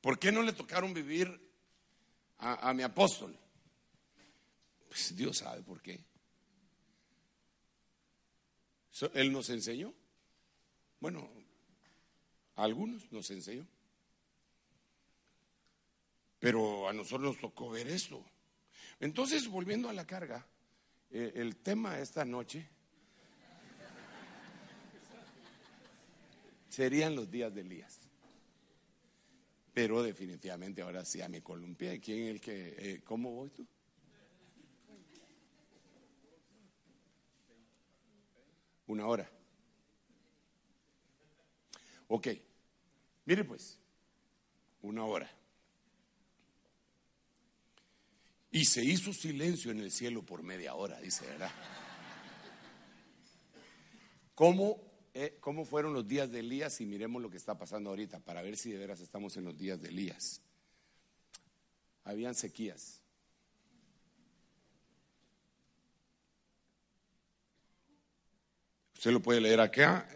[0.00, 1.28] ¿Por qué no le tocaron vivir
[2.38, 3.38] a, a mi apóstol?
[4.88, 6.13] Pues Dios sabe por qué.
[9.14, 9.92] Él nos enseñó.
[11.00, 11.28] Bueno,
[12.56, 13.66] a algunos nos enseñó.
[16.38, 18.24] Pero a nosotros nos tocó ver esto.
[19.00, 20.46] Entonces, volviendo a la carga,
[21.10, 22.68] eh, el tema esta noche
[26.68, 28.00] serían los días de Elías.
[29.72, 32.00] Pero definitivamente ahora sí a me columpié.
[32.00, 33.66] ¿Quién el que, eh, cómo voy tú?
[38.86, 39.30] Una hora.
[42.08, 42.28] Ok.
[43.24, 43.78] Mire pues,
[44.82, 45.30] una hora.
[48.50, 51.50] Y se hizo silencio en el cielo por media hora, dice, ¿verdad?
[54.34, 54.80] ¿Cómo,
[55.12, 56.80] eh, ¿Cómo fueron los días de Elías?
[56.80, 59.58] Y miremos lo que está pasando ahorita para ver si de veras estamos en los
[59.58, 60.40] días de Elías.
[62.04, 63.03] Habían sequías.
[69.04, 70.08] Usted lo puede leer acá,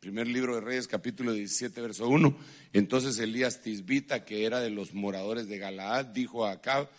[0.00, 2.38] primer libro de Reyes, capítulo 17, verso 1.
[2.74, 6.90] Entonces Elías Tisbita, que era de los moradores de Galaad, dijo a Acab,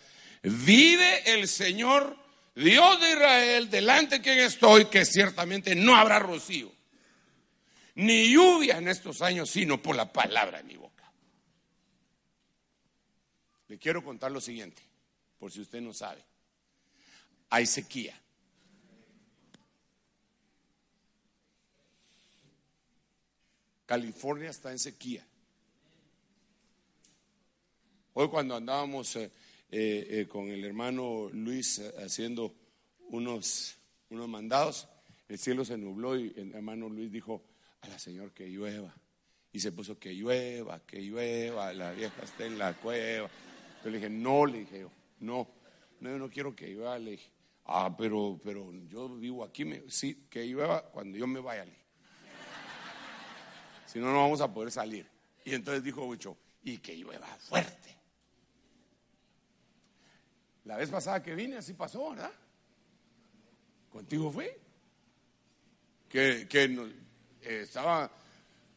[0.42, 2.16] vive el Señor,
[2.56, 6.72] Dios de Israel, delante de quien estoy, que ciertamente no habrá rocío,
[7.94, 11.12] ni lluvia en estos años, sino por la palabra de mi boca.
[13.68, 14.82] Le quiero contar lo siguiente,
[15.38, 16.24] por si usted no sabe.
[17.50, 18.20] Hay sequía.
[23.90, 25.26] California está en sequía.
[28.12, 29.32] Hoy cuando andábamos eh,
[29.68, 32.54] eh, eh, con el hermano Luis haciendo
[33.08, 33.76] unos,
[34.10, 34.86] unos mandados,
[35.28, 37.42] el cielo se nubló y el hermano Luis dijo
[37.80, 38.94] a la Señor que llueva.
[39.52, 43.28] Y se puso que llueva, que llueva, la vieja está en la cueva.
[43.82, 44.86] Yo le dije, no, le dije
[45.18, 45.48] no,
[45.98, 46.96] no, yo no quiero que llueva.
[46.96, 47.28] Le dije,
[47.64, 51.64] ah, pero, pero yo vivo aquí, me, sí, que llueva cuando yo me vaya.
[51.64, 51.79] Le
[53.90, 55.10] si no, no vamos a poder salir.
[55.44, 57.96] Y entonces dijo Huicho, y que llueva fuerte.
[60.64, 62.30] La vez pasada que vine así pasó, ¿verdad?
[63.90, 64.60] Contigo fue.
[66.08, 66.64] Que, que
[67.42, 68.08] eh, estaba,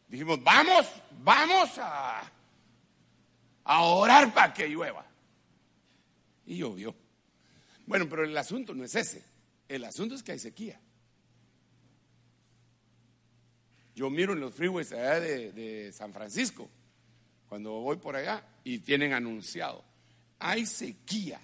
[0.07, 0.87] dijimos, vamos,
[1.23, 2.31] vamos a,
[3.65, 5.05] a orar para que llueva.
[6.47, 6.95] Y llovió.
[7.85, 9.23] Bueno, pero el asunto no es ese.
[9.67, 10.79] El asunto es que hay sequía.
[13.95, 16.69] Yo miro en los freeways allá de, San Francisco,
[17.47, 19.83] cuando voy por allá, y tienen anunciado,
[20.39, 21.39] hay sequía.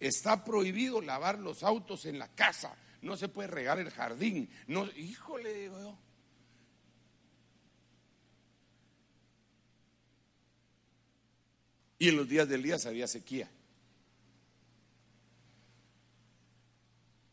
[0.00, 4.48] Está prohibido lavar los autos en la casa, no se puede regar el jardín.
[4.66, 5.98] No, híjole, digo yo.
[12.00, 13.50] Y en los días del día había sequía.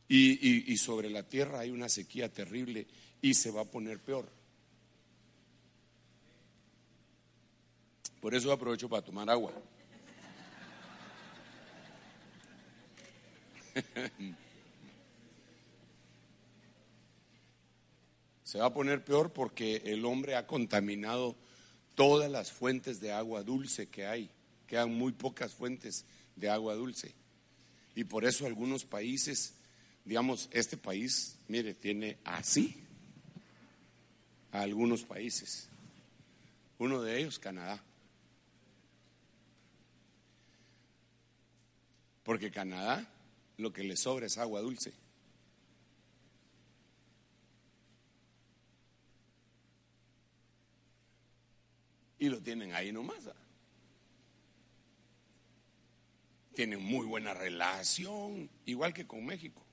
[0.08, 2.88] y, sobre la tierra hay una sequía terrible
[3.26, 4.30] y se va a poner peor.
[8.22, 9.52] Por eso aprovecho para tomar agua.
[18.44, 21.36] se va a poner peor porque el hombre ha contaminado
[21.96, 24.30] todas las fuentes de agua dulce que hay.
[24.68, 27.16] Quedan muy pocas fuentes de agua dulce.
[27.96, 29.56] Y por eso algunos países,
[30.04, 32.85] digamos, este país, mire, tiene así
[34.56, 35.68] a algunos países.
[36.78, 37.84] Uno de ellos, Canadá.
[42.24, 43.08] Porque Canadá
[43.58, 44.94] lo que le sobra es agua dulce.
[52.18, 53.28] Y lo tienen ahí nomás.
[53.28, 53.36] ¿ah?
[56.56, 59.65] Tienen muy buena relación, igual que con México.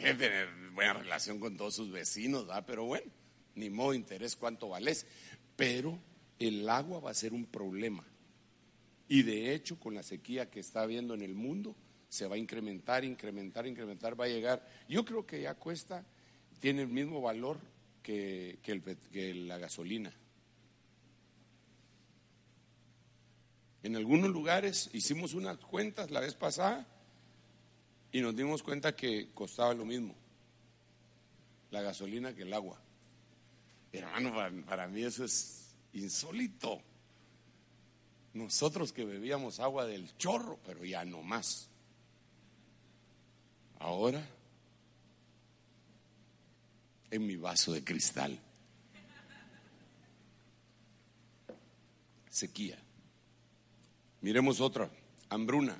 [0.18, 2.64] Tener buena relación con todos sus vecinos, ¿verdad?
[2.66, 3.10] Pero bueno,
[3.54, 5.06] ni modo interés cuánto vales.
[5.56, 5.98] Pero
[6.38, 8.04] el agua va a ser un problema.
[9.08, 11.76] Y de hecho, con la sequía que está habiendo en el mundo,
[12.08, 14.66] se va a incrementar, incrementar, incrementar, va a llegar.
[14.88, 16.06] Yo creo que ya cuesta,
[16.60, 17.58] tiene el mismo valor
[18.02, 20.14] que, que la gasolina.
[23.82, 26.86] En algunos lugares hicimos unas cuentas la vez pasada
[28.12, 30.14] y nos dimos cuenta que costaba lo mismo
[31.70, 32.78] la gasolina que el agua.
[33.92, 34.34] Hermano,
[34.66, 36.80] para, mí eso es insólito.
[38.34, 41.68] Nosotros que bebíamos agua del chorro, pero ya no más.
[43.78, 44.24] Ahora,
[47.10, 48.38] en mi vaso de cristal.
[52.28, 52.78] Sequía.
[54.20, 54.88] Miremos otra,
[55.28, 55.76] hambruna.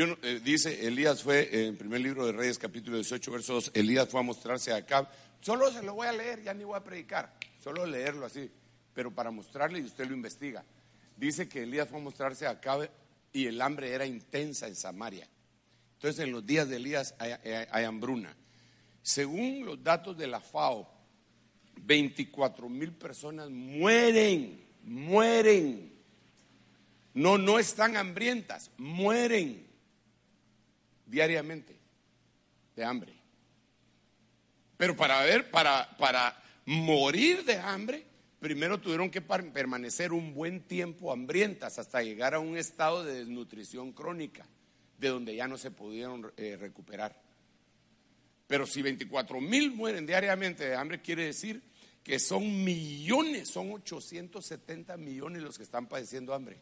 [0.00, 4.08] Yo, eh, dice, Elías fue, en el primer libro de Reyes, capítulo 18, versos Elías
[4.08, 5.06] fue a mostrarse a Acab.
[5.42, 8.50] Solo se lo voy a leer, ya ni voy a predicar, solo leerlo así,
[8.94, 10.64] pero para mostrarle y usted lo investiga.
[11.18, 12.90] Dice que Elías fue a mostrarse a Acab
[13.30, 15.28] y el hambre era intensa en Samaria.
[15.96, 18.34] Entonces, en los días de Elías hay hambruna.
[19.02, 20.90] Según los datos de la FAO,
[21.76, 25.92] 24 mil personas mueren, mueren
[27.12, 29.68] no, no están hambrientas, mueren
[31.10, 31.76] diariamente
[32.76, 33.12] de hambre.
[34.76, 38.06] Pero para ver, para, para morir de hambre,
[38.38, 43.92] primero tuvieron que permanecer un buen tiempo hambrientas hasta llegar a un estado de desnutrición
[43.92, 44.46] crónica,
[44.98, 47.20] de donde ya no se pudieron eh, recuperar.
[48.46, 51.62] Pero si 24 mil mueren diariamente de hambre, quiere decir
[52.02, 56.58] que son millones, son 870 millones los que están padeciendo hambre.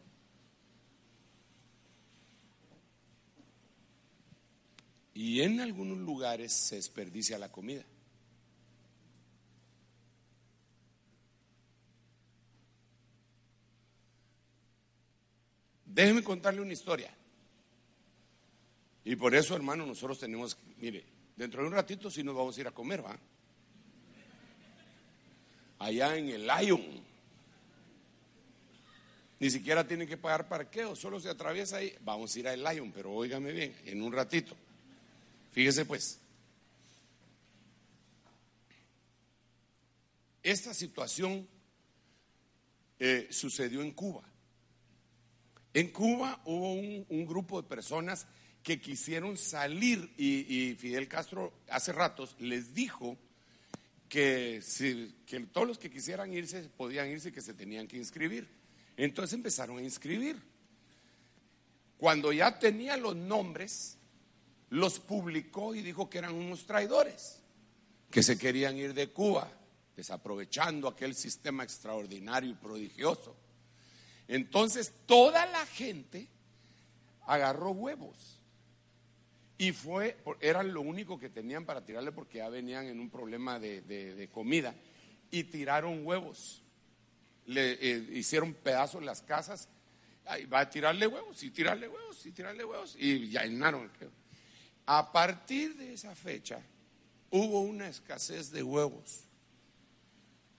[5.13, 7.83] Y en algunos lugares se desperdicia la comida.
[15.85, 17.13] Déjeme contarle una historia.
[19.03, 21.03] Y por eso, hermano, nosotros tenemos, mire,
[21.35, 23.17] dentro de un ratito sí nos vamos a ir a comer, ¿va?
[25.79, 27.09] Allá en el Lion.
[29.39, 31.95] Ni siquiera tienen que pagar parqueo, solo se atraviesa ahí.
[32.01, 34.55] Vamos a ir al Lion, pero óigame bien, en un ratito.
[35.59, 36.17] Fíjese pues,
[40.41, 41.49] esta situación
[42.97, 44.23] eh, sucedió en Cuba.
[45.73, 48.25] En Cuba hubo un, grupo de personas
[48.63, 53.17] que quisieron salir y, Fidel Castro hace ratos les dijo
[54.07, 54.63] que,
[55.25, 58.47] que todos los que quisieran irse podían irse, que se tenían que inscribir.
[58.95, 60.41] Entonces empezaron a inscribir.
[61.97, 63.98] Cuando ya tenía los nombres,
[64.69, 67.41] los publicó y dijo que eran unos traidores,
[68.11, 69.51] que se querían ir de Cuba,
[69.95, 73.35] desaprovechando aquel sistema extraordinario y prodigioso.
[74.27, 76.27] Entonces toda la gente
[77.25, 78.39] agarró huevos
[79.57, 83.59] y fue, eran lo único que tenían para tirarle porque ya venían en un problema
[83.59, 84.73] de, comida
[85.31, 86.63] y tiraron huevos.
[87.45, 89.67] Le eh, hicieron pedazos las casas,
[90.25, 93.91] ahí va a tirarle huevos y tirarle huevos y tirarle huevos y ya llenaron.
[94.91, 96.59] A partir de esa fecha
[97.29, 99.23] hubo una escasez de huevos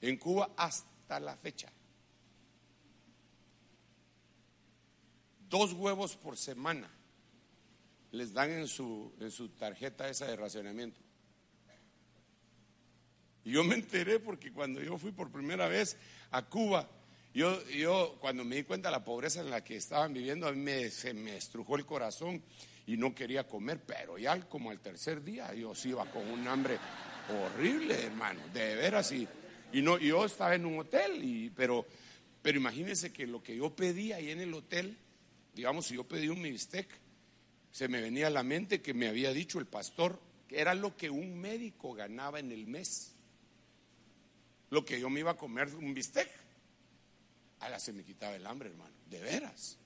[0.00, 1.68] en Cuba hasta la fecha.
[5.48, 6.88] Dos huevos por semana
[8.12, 11.00] les dan en su, en su tarjeta esa de racionamiento.
[13.42, 15.96] Y yo me enteré porque cuando yo fui por primera vez
[16.30, 16.88] a Cuba,
[17.34, 20.52] yo, yo cuando me di cuenta de la pobreza en la que estaban viviendo, a
[20.52, 22.44] mí se me estrujó el corazón
[22.90, 26.76] y no quería comer, pero ya como al tercer día yo iba con un hambre
[27.28, 29.12] horrible, hermano, de veras.
[29.12, 29.28] Y,
[29.72, 31.86] y no, yo estaba en un hotel, y, pero,
[32.42, 34.98] pero imagínense que lo que yo pedí ahí en el hotel,
[35.54, 36.88] digamos, si yo pedí un bistec,
[37.70, 40.96] se me venía a la mente que me había dicho el pastor que era lo
[40.96, 43.12] que un médico ganaba en el mes.
[44.70, 46.28] Lo que yo me iba a comer un bistec.
[47.60, 49.78] Ahora se me quitaba el hambre, hermano, de veras.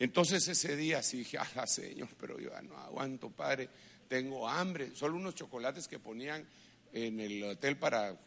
[0.00, 3.68] Entonces ese día sí dije, ah, Señor, pero yo no aguanto, Padre,
[4.08, 4.96] tengo hambre.
[4.96, 6.44] Solo unos chocolates que ponían
[6.90, 8.18] en el hotel para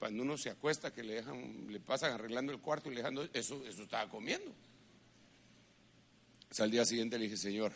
[0.00, 3.16] cuando uno se acuesta, que le dejan, le pasan arreglando el cuarto y le dejan,
[3.32, 4.52] eso, eso estaba comiendo.
[6.58, 7.72] al día siguiente le dije, Señor,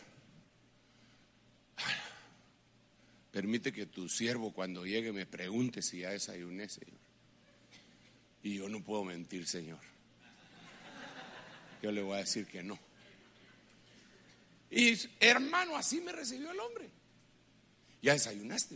[3.31, 6.99] permite que tu siervo cuando llegue me pregunte si ya desayuné, Señor.
[8.43, 9.79] Y yo no puedo mentir, Señor.
[11.81, 12.77] Yo le voy a decir que no.
[14.75, 16.89] Y hermano, así me recibió el hombre.
[18.01, 18.75] ¿Ya desayunaste?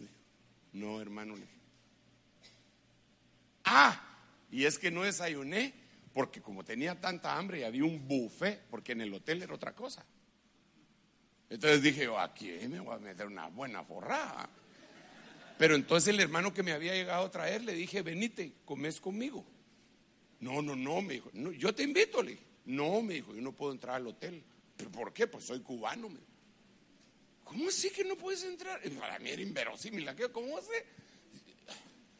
[0.71, 1.35] No, hermano.
[3.65, 4.01] Ah,
[4.49, 5.73] y es que no desayuné
[6.13, 9.75] porque como tenía tanta hambre y había un buffet, porque en el hotel era otra
[9.75, 10.05] cosa.
[11.49, 14.49] Entonces dije, yo, aquí me voy a meter una buena forrada.
[15.57, 19.45] Pero entonces el hermano que me había llegado a traer le dije, venite, comes conmigo.
[20.39, 22.45] No, no, no, me dijo, no, yo te invito, le dije.
[22.67, 24.45] No, me dijo, yo no puedo entrar al hotel.
[24.79, 25.27] ¿Pero por qué?
[25.27, 26.09] Pues soy cubano.
[27.43, 28.81] ¿Cómo así que no puedes entrar?
[28.97, 30.09] Para mí era inverosímil.
[30.31, 30.85] ¿Cómo sé?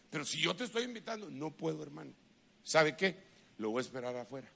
[0.10, 2.12] Pero si yo te estoy invitando, no puedo, hermano.
[2.62, 3.16] ¿Sabe qué?
[3.60, 4.50] Lo voy a esperar afuera.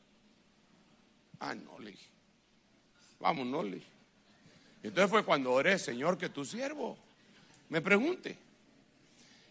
[1.39, 2.09] Ah, no, le dije.
[3.21, 3.87] Vamos, no, le dije.
[4.83, 6.97] Entonces fue cuando oré, Señor, que tu siervo
[7.69, 8.37] me pregunte.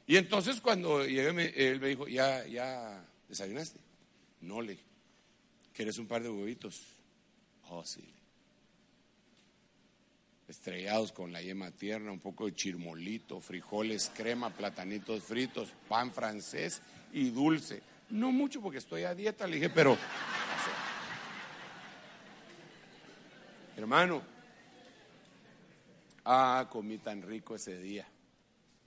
[0.06, 3.80] Y entonces cuando llegué, él me dijo, ¿ya, ya desayunaste?
[4.42, 4.78] No, le.
[5.72, 6.82] ¿Quieres un par de huevitos?
[7.70, 8.12] Oh, sí.
[10.52, 16.82] Estrellados con la yema tierna, un poco de chirmolito, frijoles, crema, platanitos fritos, pan francés
[17.10, 17.82] y dulce.
[18.10, 19.96] No mucho porque estoy a dieta, le dije, pero...
[23.78, 24.22] Hermano,
[26.26, 28.06] ah, comí tan rico ese día.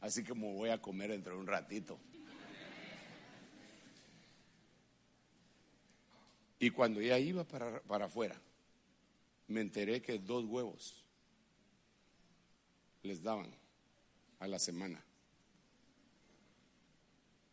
[0.02, 1.98] Así que me voy a comer dentro de un ratito.
[6.60, 8.40] Y cuando ya iba para, para afuera,
[9.48, 11.05] me enteré que dos huevos
[13.06, 13.50] les daban
[14.40, 15.04] a la semana.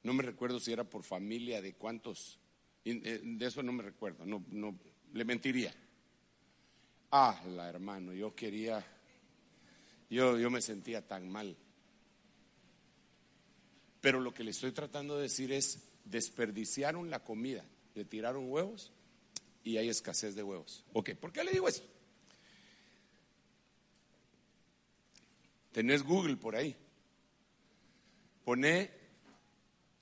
[0.03, 2.39] No me recuerdo si era por familia, de cuántos,
[2.85, 4.77] eh, de eso no me recuerdo, no, no,
[5.13, 5.73] le mentiría.
[7.11, 8.85] Ah, la hermano, yo quería,
[10.11, 11.57] yo, yo me sentía tan mal.
[14.01, 17.65] Pero lo que le estoy tratando de decir es, desperdiciaron la comida,
[17.95, 18.93] le tiraron huevos
[19.63, 20.85] y hay escasez de huevos.
[20.93, 21.85] Ok, ¿por qué le digo eso?
[25.73, 26.77] Tenés Google por ahí.
[28.45, 28.91] Pone,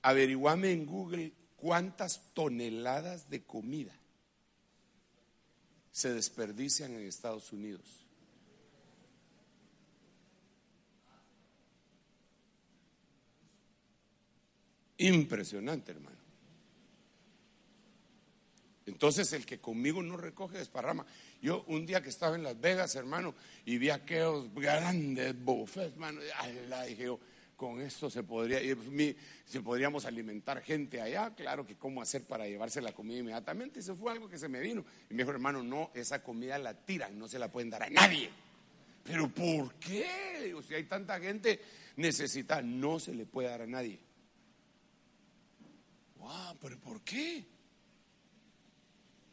[0.01, 3.93] averiguame en Google cuántas toneladas de comida
[5.91, 8.05] se desperdician en Estados Unidos.
[14.97, 16.17] Impresionante, hermano.
[18.85, 21.05] Entonces el que conmigo no recoge desparrama.
[21.41, 23.33] Yo un día que estaba en Las Vegas, hermano,
[23.65, 26.21] y vi aquellos grandes buffets, hermano,
[26.69, 27.19] la dije yo,
[27.55, 28.59] con esto se podría,
[29.45, 33.79] si podríamos alimentar gente allá, claro que cómo hacer para llevarse la comida inmediatamente.
[33.79, 34.83] Eso fue algo que se me vino.
[35.09, 37.89] Y me dijo, hermano, no, esa comida la tiran, no se la pueden dar a
[37.89, 38.29] nadie.
[39.03, 40.41] Pero ¿por qué?
[40.43, 41.59] Digo, si hay tanta gente
[41.97, 43.99] necesitada, no se le puede dar a nadie.
[46.17, 47.45] Wow, pero ¿por qué?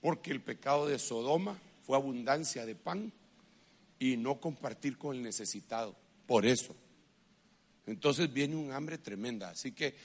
[0.01, 1.59] Porque el pecado de Sodoma
[1.89, 3.11] fue abundancia de pan
[3.99, 5.97] y no compartir con el necesitado.
[6.27, 6.77] Por eso.
[7.87, 9.49] Entonces viene un hambre tremenda.
[9.49, 9.97] Así que,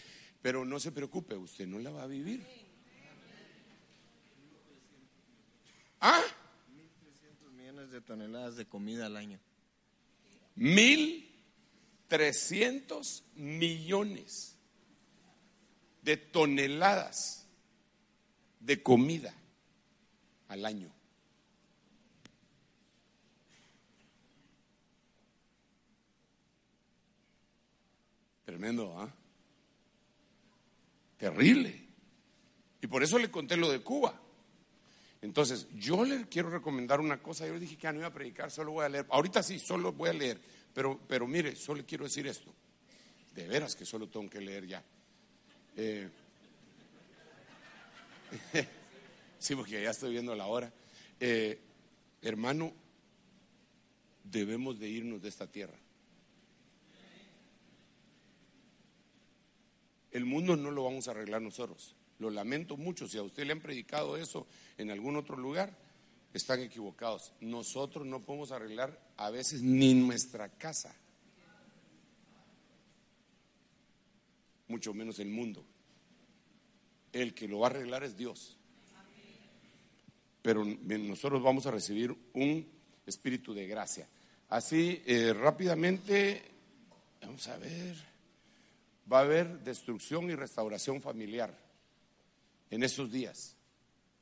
[0.41, 2.41] pero no se preocupe, usted no la va a vivir.
[5.99, 6.23] ¿Ah?
[6.71, 9.41] 1.300 millones de toneladas de comida al año.
[10.55, 14.55] 1.300 millones
[16.01, 17.45] de toneladas
[18.61, 19.35] de comida
[20.47, 20.89] al año.
[28.45, 29.13] Tremendo, ¿ah?
[31.17, 31.87] Terrible.
[32.81, 34.19] Y por eso le conté lo de Cuba.
[35.21, 37.47] Entonces, yo le quiero recomendar una cosa.
[37.47, 39.05] Yo le dije que no iba a predicar, solo voy a leer.
[39.09, 40.41] Ahorita sí, solo voy a leer.
[40.73, 42.53] Pero, pero mire, solo le quiero decir esto.
[43.33, 44.83] De veras que solo tengo que leer ya.
[45.77, 46.09] Eh,
[49.43, 50.71] Sí, porque ya estoy viendo la hora.
[51.19, 51.59] Eh,
[52.21, 52.71] hermano,
[54.23, 55.77] debemos de irnos de esta tierra.
[60.13, 61.95] El mundo no lo vamos a arreglar nosotros.
[62.19, 63.07] Lo lamento mucho.
[63.07, 65.77] Si a usted le han predicado eso en algún otro lugar,
[66.33, 67.33] están equivocados.
[67.41, 70.95] Nosotros no podemos arreglar a veces ni nuestra casa,
[74.67, 75.65] mucho menos el mundo.
[77.11, 78.57] El que lo va a arreglar es Dios
[80.43, 82.67] pero nosotros vamos a recibir un
[83.07, 84.07] espíritu de gracia.
[84.49, 86.43] Así, eh, rápidamente,
[87.21, 87.95] vamos a ver,
[89.11, 91.57] va a haber destrucción y restauración familiar
[92.69, 93.55] en esos días,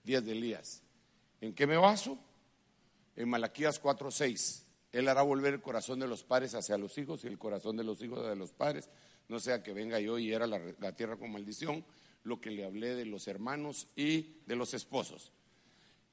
[0.04, 0.82] días de Elías.
[1.40, 2.18] ¿En qué me baso?
[3.16, 4.64] En Malaquías 4:6.
[4.92, 7.84] Él hará volver el corazón de los padres hacia los hijos y el corazón de
[7.84, 8.90] los hijos hacia los padres.
[9.30, 11.86] No sea que venga yo y era la tierra con maldición,
[12.24, 15.32] lo que le hablé de los hermanos y de los esposos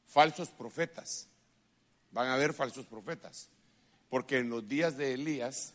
[0.08, 1.28] falsos profetas
[2.10, 3.50] Van a haber falsos profetas.
[4.08, 5.74] Porque en los días de Elías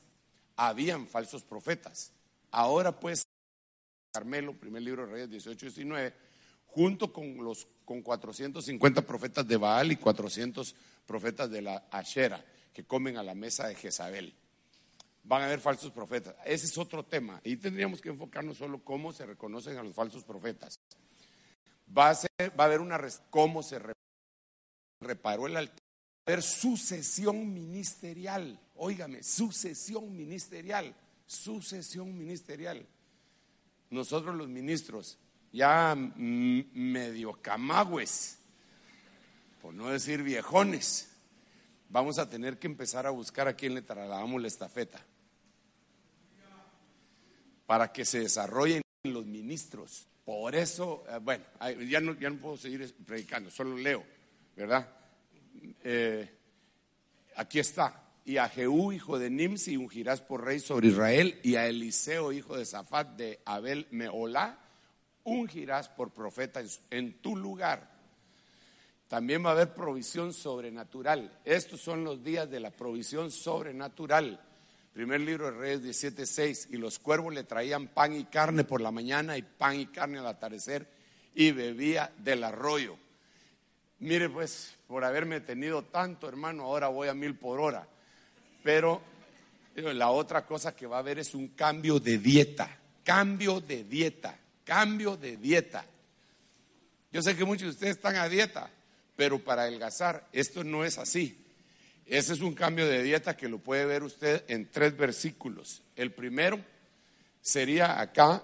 [0.56, 2.11] habían falsos profetas.
[2.53, 3.23] Ahora pues,
[4.13, 6.13] Carmelo, primer libro de Reyes 18 y 19,
[6.67, 10.75] junto con los con 450 profetas de Baal y 400
[11.05, 14.35] profetas de la Ashera que comen a la mesa de Jezabel.
[15.23, 16.35] Van a haber falsos profetas.
[16.45, 17.41] Ese es otro tema.
[17.43, 20.80] Y tendríamos que enfocarnos solo cómo se reconocen a los falsos profetas.
[21.95, 23.01] Va a, ser, va a haber una
[23.31, 23.80] cómo se
[25.01, 25.80] reparó el altar.
[25.80, 28.59] Va a haber sucesión ministerial.
[28.75, 30.95] Óigame, sucesión ministerial.
[31.34, 32.85] Sucesión ministerial.
[33.89, 35.18] Nosotros los ministros
[35.51, 38.38] ya medio camagües,
[39.61, 41.11] por no decir viejones,
[41.89, 45.03] vamos a tener que empezar a buscar a quien le trasladamos la estafeta
[47.65, 50.07] para que se desarrollen los ministros.
[50.26, 51.43] Por eso, eh, bueno,
[51.88, 54.03] ya no, ya no puedo seguir predicando, solo leo,
[54.55, 54.88] ¿verdad?
[55.84, 56.30] Eh,
[57.35, 58.02] aquí está.
[58.26, 62.58] Y a Jehú, hijo de Nimsi, ungirás por rey sobre Israel, y a Eliseo, hijo
[62.58, 64.60] de Zafat, de Abel Meolá,
[65.24, 67.91] ungirás por profeta en, tu lugar.
[69.08, 71.40] También va a haber provisión sobrenatural.
[71.44, 74.40] Estos son los días de la provisión sobrenatural.
[74.94, 76.70] Primer libro de Reyes 17:6.
[76.72, 80.20] Y los cuervos le traían pan y carne por la mañana y pan y carne
[80.20, 80.88] al atardecer
[81.36, 82.98] y bebía del arroyo.
[84.00, 87.88] Mire, pues, por haberme tenido tanto, hermano, ahora voy a mil por hora.
[88.64, 89.02] Pero
[89.76, 92.80] la otra cosa que va a haber es un cambio de dieta.
[93.03, 95.85] Cambio de dieta cambio de dieta.
[97.11, 98.69] Yo sé que muchos de ustedes están a dieta,
[99.15, 101.38] pero para adelgazar esto no es así.
[102.06, 105.81] Ese es un cambio de dieta que lo puede ver usted en tres versículos.
[105.95, 106.60] El primero
[107.41, 108.44] sería acá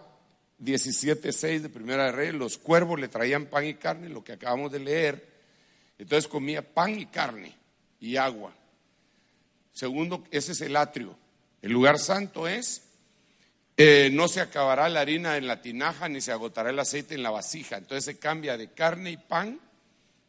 [0.62, 4.72] 17.6 de Primera de Reyes, los cuervos le traían pan y carne, lo que acabamos
[4.72, 5.28] de leer.
[5.98, 7.56] Entonces comía pan y carne
[8.00, 8.54] y agua.
[9.80, 11.16] Segundo, ese es el atrio.
[11.62, 12.82] El lugar santo es
[13.78, 17.24] eh, no se acabará la harina en la tinaja ni se agotará el aceite en
[17.24, 17.78] la vasija.
[17.78, 19.58] Entonces se cambia de carne y pan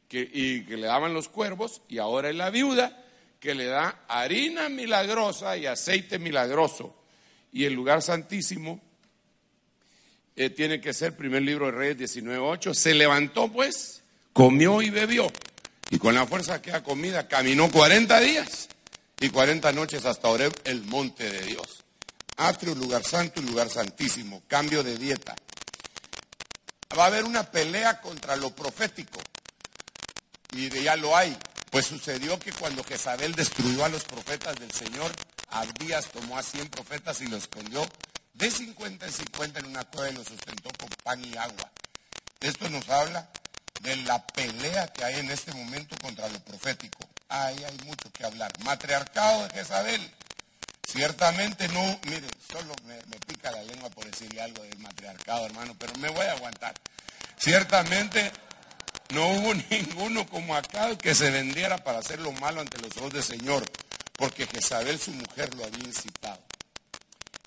[0.06, 3.04] que, y que le daban los cuervos y ahora es la viuda
[3.40, 6.94] que le da harina milagrosa y aceite milagroso.
[7.52, 8.80] Y el lugar santísimo
[10.36, 12.72] eh, tiene que ser primer libro de Reyes 19.8.
[12.72, 15.26] Se levantó pues, comió y bebió.
[15.90, 18.68] Y con la fuerza que ha comida caminó 40 días
[19.20, 21.84] y 40 noches hasta Oreb, el monte de Dios
[22.40, 25.36] atrio, lugar santo y lugar santísimo, cambio de dieta.
[26.98, 29.20] Va a haber una pelea contra lo profético
[30.52, 31.36] y ya lo hay.
[31.70, 35.12] Pues sucedió que cuando Jezabel destruyó a los profetas del Señor,
[35.50, 37.86] Abdías tomó a 100 profetas y los escondió
[38.34, 41.70] de 50 en 50 en una cueva y los sustentó con pan y agua.
[42.40, 43.30] Esto nos habla
[43.82, 47.09] de la pelea que hay en este momento contra lo profético.
[47.30, 48.52] Ahí hay mucho que hablar.
[48.64, 50.10] Matriarcado de Jezabel.
[50.82, 55.92] Ciertamente no, mire, solo me, pica la lengua por decirle algo del matriarcado, hermano, pero
[56.00, 56.74] me voy a aguantar.
[57.36, 58.32] Ciertamente
[59.10, 63.12] no hubo ninguno como acá que se vendiera para hacer lo malo ante los ojos
[63.12, 63.62] del Señor,
[64.16, 66.42] porque Jezabel, su mujer, lo había incitado.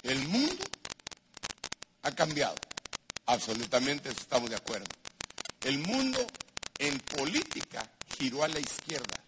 [0.04, 0.64] El mundo
[2.04, 2.56] ha cambiado,
[3.26, 4.88] absolutamente estamos de acuerdo.
[5.66, 6.26] El mundo
[6.80, 7.86] en política
[8.18, 9.23] giró a la izquierda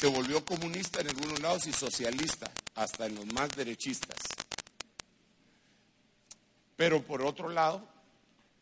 [0.00, 4.16] se volvió comunista en algunos lados y socialista, hasta en los más derechistas.
[6.74, 7.86] Pero por otro lado,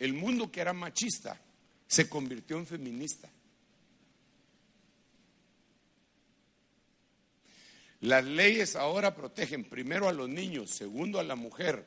[0.01, 1.40] el mundo que era machista
[1.86, 3.31] se convirtió en feminista.
[8.01, 11.86] Las leyes ahora protegen primero a los niños, segundo a la mujer,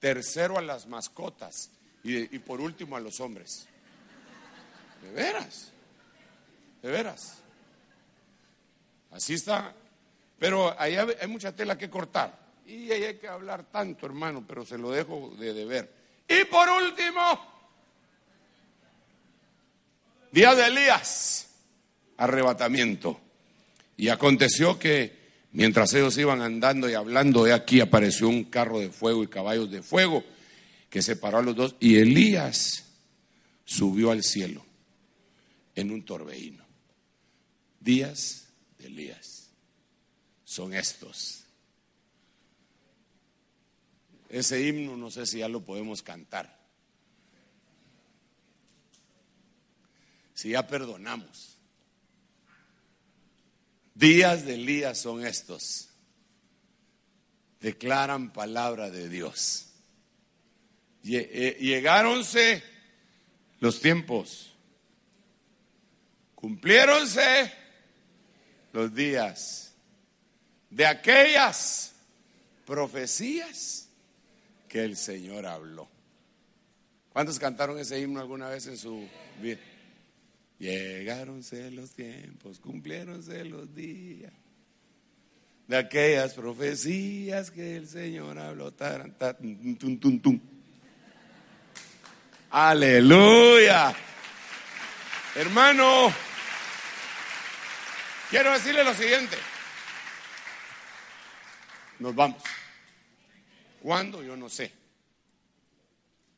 [0.00, 1.70] tercero a las mascotas
[2.02, 3.68] y, y por último a los hombres.
[5.00, 5.70] De veras,
[6.82, 7.39] de veras.
[9.10, 9.74] Así está.
[10.38, 12.38] Pero ahí hay mucha tela que cortar.
[12.66, 15.92] Y ahí hay que hablar tanto, hermano, pero se lo dejo de deber.
[16.28, 17.20] Y por último,
[20.30, 21.48] día de Elías,
[22.16, 23.20] arrebatamiento.
[23.96, 25.18] Y aconteció que
[25.52, 29.70] mientras ellos iban andando y hablando, de aquí apareció un carro de fuego y caballos
[29.70, 30.24] de fuego
[30.88, 31.76] que separó a los dos.
[31.80, 32.84] Y Elías
[33.64, 34.64] subió al cielo
[35.74, 36.64] en un torbellino.
[37.80, 38.39] Días
[38.86, 39.50] Elías
[40.44, 41.44] son estos.
[44.28, 46.58] Ese himno no sé si ya lo podemos cantar.
[50.34, 51.58] Si ya perdonamos.
[53.94, 55.88] Días de Elías son estos.
[57.60, 59.66] Declaran palabra de Dios.
[61.04, 62.62] Eh, llegáronse
[63.58, 64.50] los tiempos
[66.40, 67.52] Cumpliéronse
[68.72, 69.72] los días
[70.70, 71.92] de aquellas
[72.66, 73.88] profecías
[74.68, 75.88] que el Señor habló.
[77.12, 79.08] ¿Cuántos cantaron ese himno alguna vez en su
[79.42, 79.58] vida?
[80.58, 84.32] Llegáronse los tiempos, cumpliéronse los días
[85.70, 88.74] de aquellas profecías que el Señor habló.
[92.50, 93.94] Aleluya.
[95.36, 96.12] Hermano,
[98.30, 99.36] quiero decirle lo siguiente.
[101.98, 102.42] Nos vamos.
[103.82, 104.22] ¿Cuándo?
[104.22, 104.72] Yo no sé.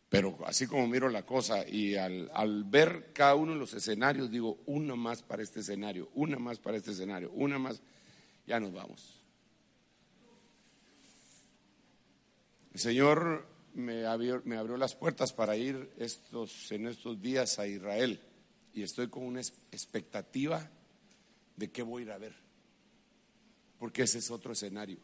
[0.09, 4.59] Pero así como miro la cosa y al, ver cada uno de los escenarios, digo,
[4.67, 7.81] una más para este escenario, una más para este escenario, una más,
[8.47, 9.23] ya nos vamos.
[12.75, 17.67] El Señor me abrió, me abrió las puertas para ir estos, en estos días a
[17.67, 18.21] Israel
[18.75, 20.71] y estoy con una expectativa
[21.63, 22.35] de qué voy a ir a ver,
[23.79, 24.99] porque ese es otro escenario.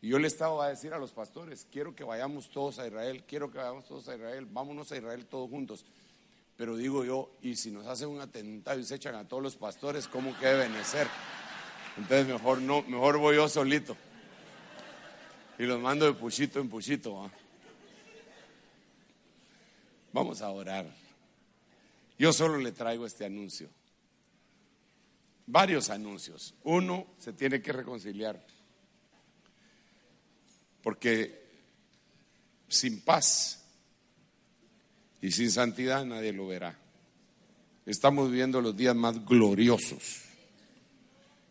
[0.00, 3.24] Y yo le estaba a decir a los pastores, quiero que vayamos todos a Israel,
[3.26, 5.84] quiero que vayamos todos a Israel, vámonos a Israel todos juntos.
[6.56, 9.56] Pero digo yo, y si nos hacen un atentado y se echan a todos los
[9.56, 11.08] pastores, ¿cómo que deben ser?
[11.96, 13.96] Entonces mejor no, mejor voy yo solito.
[15.58, 17.28] Y los mando de puchito en puchito.
[20.12, 20.86] Vamos a orar.
[22.16, 23.68] Yo solo le traigo este anuncio.
[25.46, 26.54] Varios anuncios.
[26.64, 28.44] Uno, se tiene que reconciliar.
[30.82, 31.42] Porque
[32.68, 33.62] sin paz
[35.20, 36.78] y sin santidad nadie lo verá.
[37.86, 40.22] Estamos viviendo los días más gloriosos.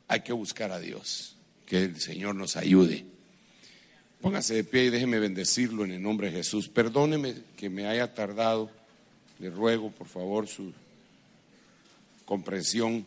[0.08, 1.38] Hay que buscar a Dios.
[1.66, 3.06] Que el Señor nos ayude.
[4.22, 6.70] Póngase de pie y déjeme bendecirlo en el nombre de Jesús.
[6.70, 8.70] Perdóneme que me haya tardado.
[9.40, 10.74] Le ruego, por favor, su
[12.26, 13.06] comprensión.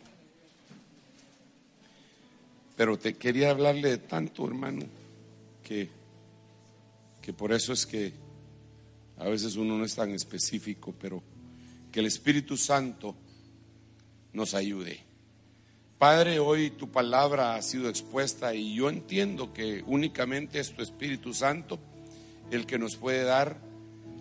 [2.76, 4.84] Pero te quería hablarle de tanto, hermano,
[5.62, 5.88] que
[7.24, 8.12] que por eso es que
[9.16, 11.22] a veces uno no es tan específico, pero
[11.90, 13.14] que el Espíritu Santo
[14.34, 15.00] nos ayude.
[15.96, 21.32] Padre, hoy tu palabra ha sido expuesta y yo entiendo que únicamente es tu Espíritu
[21.32, 21.78] Santo
[22.50, 23.56] el que nos puede dar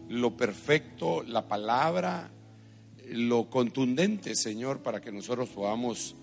[0.08, 2.32] lo perfecto, la palabra,
[3.10, 6.16] lo contundente, Señor, para que nosotros podamos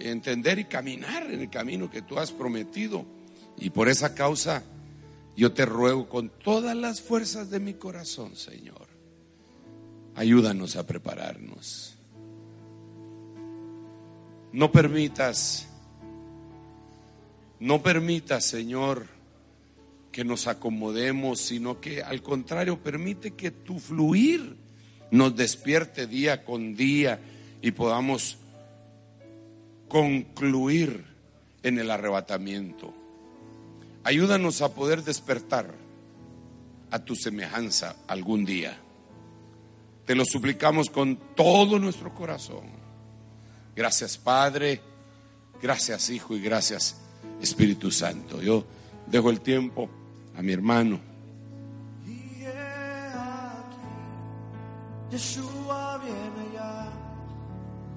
[0.00, 3.04] entender y caminar en el camino que tú has prometido.
[3.58, 4.62] Y por esa causa
[5.36, 8.86] yo te ruego con todas las fuerzas de mi corazón, Señor,
[10.14, 11.94] ayúdanos a prepararnos.
[14.52, 15.68] No permitas,
[17.60, 19.06] no permitas, Señor,
[20.10, 24.56] que nos acomodemos, sino que al contrario, permite que tu fluir
[25.10, 27.20] nos despierte día con día
[27.60, 28.38] y podamos
[29.88, 31.04] concluir
[31.62, 32.94] en el arrebatamiento.
[34.04, 35.74] Ayúdanos a poder despertar
[36.90, 38.78] a tu semejanza algún día.
[40.04, 42.70] Te lo suplicamos con todo nuestro corazón.
[43.74, 44.80] Gracias Padre,
[45.60, 46.96] gracias Hijo y gracias
[47.42, 48.40] Espíritu Santo.
[48.40, 48.64] Yo
[49.06, 49.90] dejo el tiempo
[50.36, 51.00] a mi hermano.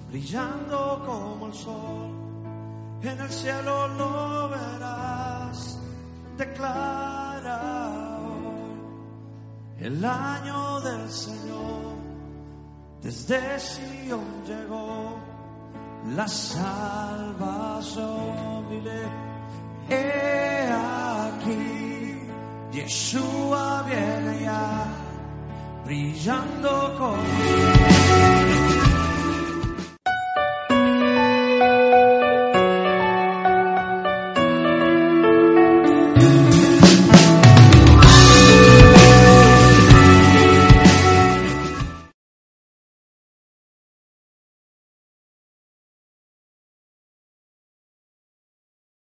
[0.10, 2.10] Brillando como el sol,
[3.04, 5.80] en el cielo lo verás
[6.40, 12.00] declara hoy el año del Señor.
[13.04, 15.20] Desde Sion llegó
[16.16, 18.10] la salvación.
[18.70, 19.02] Dile,
[19.90, 20.70] he
[21.30, 22.22] aquí,
[22.72, 24.86] Yeshua viene ya,
[25.86, 28.59] brillando con